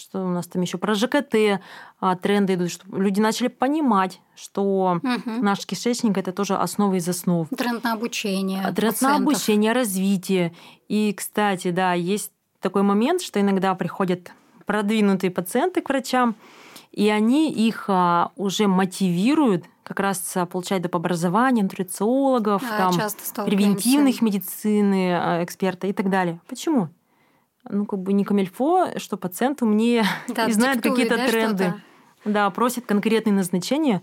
Что 0.00 0.24
у 0.24 0.28
нас 0.28 0.46
там 0.46 0.62
еще 0.62 0.78
про 0.78 0.94
ЖКТ 0.94 1.60
а, 2.00 2.16
тренды 2.16 2.54
идут, 2.54 2.70
чтобы 2.70 3.02
люди 3.02 3.20
начали 3.20 3.48
понимать, 3.48 4.20
что 4.34 4.98
Мгм. 5.02 5.42
наш 5.44 5.66
кишечник 5.66 6.16
это 6.16 6.32
тоже 6.32 6.54
основа 6.56 6.94
из 6.94 7.06
основ. 7.06 7.46
Тренд 7.54 7.84
на 7.84 7.92
обучение. 7.92 8.62
А 8.64 8.72
Тренд 8.72 8.98
на 9.02 9.08
пациентов. 9.08 9.20
обучение, 9.34 9.72
развитие. 9.72 10.54
И, 10.88 11.12
кстати, 11.12 11.70
да, 11.70 11.92
есть 11.92 12.32
такой 12.60 12.82
момент, 12.82 13.20
что 13.20 13.40
иногда 13.42 13.74
приходят 13.74 14.32
продвинутые 14.64 15.30
пациенты 15.30 15.82
к 15.82 15.90
врачам, 15.90 16.34
и 16.92 17.08
они 17.10 17.52
их 17.52 17.84
а, 17.88 18.30
уже 18.36 18.68
мотивируют 18.68 19.66
как 19.82 20.00
раз 20.00 20.34
а, 20.36 20.46
получать 20.46 20.80
доп. 20.80 20.96
образование 20.96 21.62
нутрициологов, 21.62 22.62
Да, 22.62 22.90
там, 23.34 23.44
превентивных 23.44 24.22
медицины 24.22 25.42
эксперта 25.44 25.88
и 25.88 25.92
так 25.92 26.08
далее. 26.08 26.40
Почему? 26.48 26.88
Ну, 27.68 27.84
как 27.86 28.00
бы 28.00 28.12
не 28.12 28.24
камельфо, 28.24 28.98
что 28.98 29.16
пациент 29.16 29.62
умнее 29.62 30.04
Да, 30.28 30.46
и 30.46 30.52
знает 30.52 30.82
какие-то 30.82 31.16
да, 31.16 31.26
тренды. 31.26 31.64
что-то. 31.64 31.82
Да, 32.24 32.50
просит 32.50 32.86
конкретные 32.86 33.32
назначения, 33.32 34.02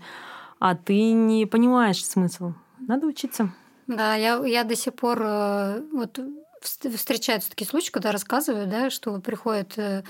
а 0.58 0.74
ты 0.74 1.12
не 1.12 1.46
понимаешь 1.46 2.04
смысл. 2.04 2.52
Надо 2.78 3.06
учиться. 3.06 3.52
Да, 3.86 4.14
я, 4.14 4.44
я 4.44 4.64
до 4.64 4.74
сих 4.76 4.94
пор 4.94 5.20
э, 5.22 5.82
вот 5.92 6.18
вс- 6.62 6.96
встречаются 6.96 7.50
такие 7.50 7.66
случаи, 7.68 7.90
когда 7.90 8.12
рассказывают, 8.12 8.68
да, 8.70 8.90
что 8.90 9.18
приходит 9.20 9.78
э, 9.78 10.02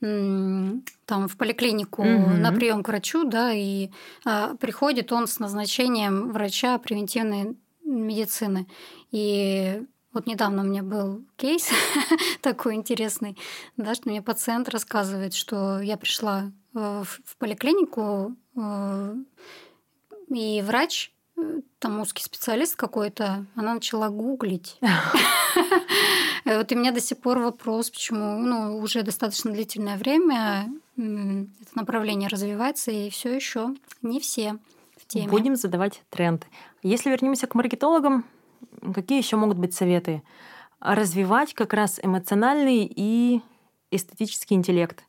там 0.00 1.28
в 1.28 1.36
поликлинику 1.36 2.02
Мгм. 2.02 2.42
на 2.42 2.52
прием 2.52 2.82
к 2.82 2.88
врачу, 2.88 3.24
да, 3.24 3.52
и 3.52 3.90
а, 4.24 4.54
приходит 4.56 5.12
он 5.12 5.26
с 5.28 5.38
назначением 5.38 6.32
врача 6.32 6.78
превентивной 6.78 7.56
медицины. 7.84 8.66
И 9.12 9.82
вот 10.12 10.26
недавно 10.26 10.62
у 10.62 10.66
меня 10.66 10.82
был 10.82 11.22
кейс 11.36 11.68
такой 12.40 12.74
интересный, 12.74 13.36
да, 13.76 13.94
что 13.94 14.08
мне 14.08 14.22
пациент 14.22 14.68
рассказывает, 14.68 15.34
что 15.34 15.80
я 15.80 15.96
пришла 15.96 16.52
э, 16.74 17.02
в 17.04 17.20
в 17.24 17.36
поликлинику, 17.36 18.34
э, 18.56 19.14
и 20.28 20.62
врач, 20.62 21.12
э, 21.36 21.60
там 21.78 22.00
узкий 22.00 22.22
специалист 22.22 22.76
какой-то, 22.76 23.46
она 23.54 23.74
начала 23.74 24.08
гуглить. 24.08 24.78
Вот 26.44 26.72
у 26.72 26.74
меня 26.74 26.92
до 26.92 27.00
сих 27.00 27.18
пор 27.18 27.38
вопрос, 27.38 27.90
почему 27.90 28.38
ну, 28.38 28.78
уже 28.78 29.02
достаточно 29.02 29.52
длительное 29.52 29.96
время 29.96 30.72
это 30.96 31.74
направление 31.74 32.28
развивается, 32.28 32.90
и 32.90 33.10
все 33.10 33.34
еще 33.34 33.74
не 34.02 34.20
все 34.20 34.58
в 34.96 35.06
теме. 35.06 35.28
Будем 35.28 35.56
задавать 35.56 36.02
тренд. 36.10 36.46
Если 36.82 37.10
вернемся 37.10 37.46
к 37.46 37.54
маркетологам, 37.54 38.24
какие 38.94 39.18
еще 39.18 39.36
могут 39.36 39.58
быть 39.58 39.74
советы? 39.74 40.22
Развивать 40.80 41.54
как 41.54 41.72
раз 41.74 42.00
эмоциональный 42.02 42.84
и 42.94 43.40
эстетический 43.90 44.56
интеллект. 44.56 45.04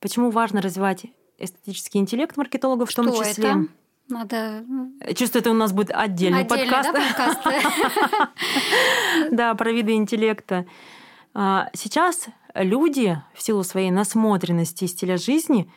Почему 0.00 0.30
важно 0.30 0.60
развивать 0.60 1.06
эстетический 1.38 1.98
интеллект 2.00 2.36
маркетологов 2.36 2.90
в 2.90 2.94
том 2.94 3.12
Что 3.12 3.24
числе? 3.24 3.44
это? 3.50 3.66
Надо 4.08 4.36
м, 4.36 4.94
Чувствую, 5.14 5.40
это 5.42 5.50
у 5.50 5.54
нас 5.54 5.72
будет 5.72 5.90
отдельный, 5.90 6.40
отдельно, 6.40 6.72
подкаст. 6.72 6.92
да, 6.92 7.34
подкаст? 7.34 8.30
Да, 9.32 9.54
про 9.54 9.72
виды 9.72 9.92
интеллекта. 9.92 10.66
А, 11.34 11.68
Сейчас 11.74 12.26
люди 12.54 13.20
в 13.34 13.42
силу 13.42 13.62
своей 13.64 13.90
насмотренности 13.90 14.84
и 14.84 14.88
стиля 14.88 15.16
жизни 15.18 15.70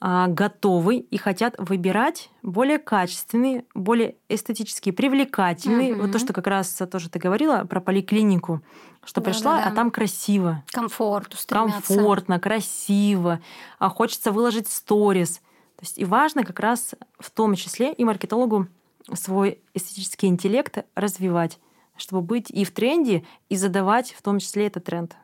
готовы 0.00 0.98
и 0.98 1.16
хотят 1.16 1.54
выбирать 1.58 2.30
более 2.42 2.78
качественные, 2.78 3.64
более 3.74 4.16
эстетически 4.28 4.90
привлекательные. 4.90 5.92
Мгм. 5.94 6.02
Вот 6.02 6.12
то, 6.12 6.18
что 6.18 6.32
как 6.32 6.46
раз 6.46 6.68
тоже 6.90 7.08
ты 7.08 7.18
говорила 7.18 7.64
про 7.64 7.80
поликлинику, 7.80 8.60
что 9.04 9.20
пришла, 9.22 9.56
Да-да-да. 9.56 9.72
а 9.72 9.74
там 9.74 9.90
красиво, 9.90 10.62
Комфорту 10.70 11.36
стремятся. 11.38 11.94
комфортно, 11.94 12.38
красиво, 12.38 13.40
а 13.78 13.88
хочется 13.88 14.32
выложить 14.32 14.68
сторис. 14.68 15.40
То 15.76 15.82
есть 15.82 15.98
и 15.98 16.04
важно 16.04 16.44
как 16.44 16.60
раз 16.60 16.94
в 17.18 17.30
том 17.30 17.54
числе 17.54 17.92
и 17.92 18.04
маркетологу 18.04 18.66
свой 19.14 19.60
эстетический 19.72 20.28
интеллект 20.28 20.84
развивать, 20.94 21.58
чтобы 21.96 22.20
быть 22.22 22.50
и 22.50 22.64
в 22.64 22.70
тренде, 22.72 23.24
и 23.48 23.56
задавать 23.56 24.12
в 24.12 24.20
том 24.20 24.40
числе 24.40 24.66
этот 24.66 24.84
тренд. 24.84 25.16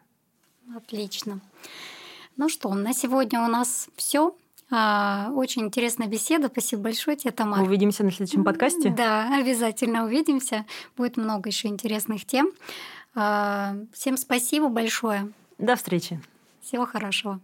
Отлично. 0.74 1.40
Ну 2.36 2.48
что, 2.48 2.72
на 2.72 2.94
сегодня 2.94 3.44
у 3.44 3.48
нас 3.48 3.88
все. 3.96 4.34
Очень 4.72 5.66
интересная 5.66 6.06
беседа. 6.08 6.48
Спасибо 6.48 6.82
большое 6.82 7.16
тебе, 7.16 7.30
Тамара. 7.30 7.62
Увидимся 7.62 8.04
на 8.04 8.10
следующем 8.10 8.42
подкасте. 8.42 8.90
Да, 8.90 9.28
обязательно 9.38 10.04
увидимся. 10.04 10.64
Будет 10.96 11.16
много 11.16 11.50
еще 11.50 11.68
интересных 11.68 12.24
тем. 12.24 12.50
А, 13.14 13.76
Всем 13.92 14.16
спасибо 14.16 14.68
большое. 14.68 15.30
До 15.58 15.76
встречи. 15.76 16.20
Всего 16.62 16.86
хорошего. 16.86 17.40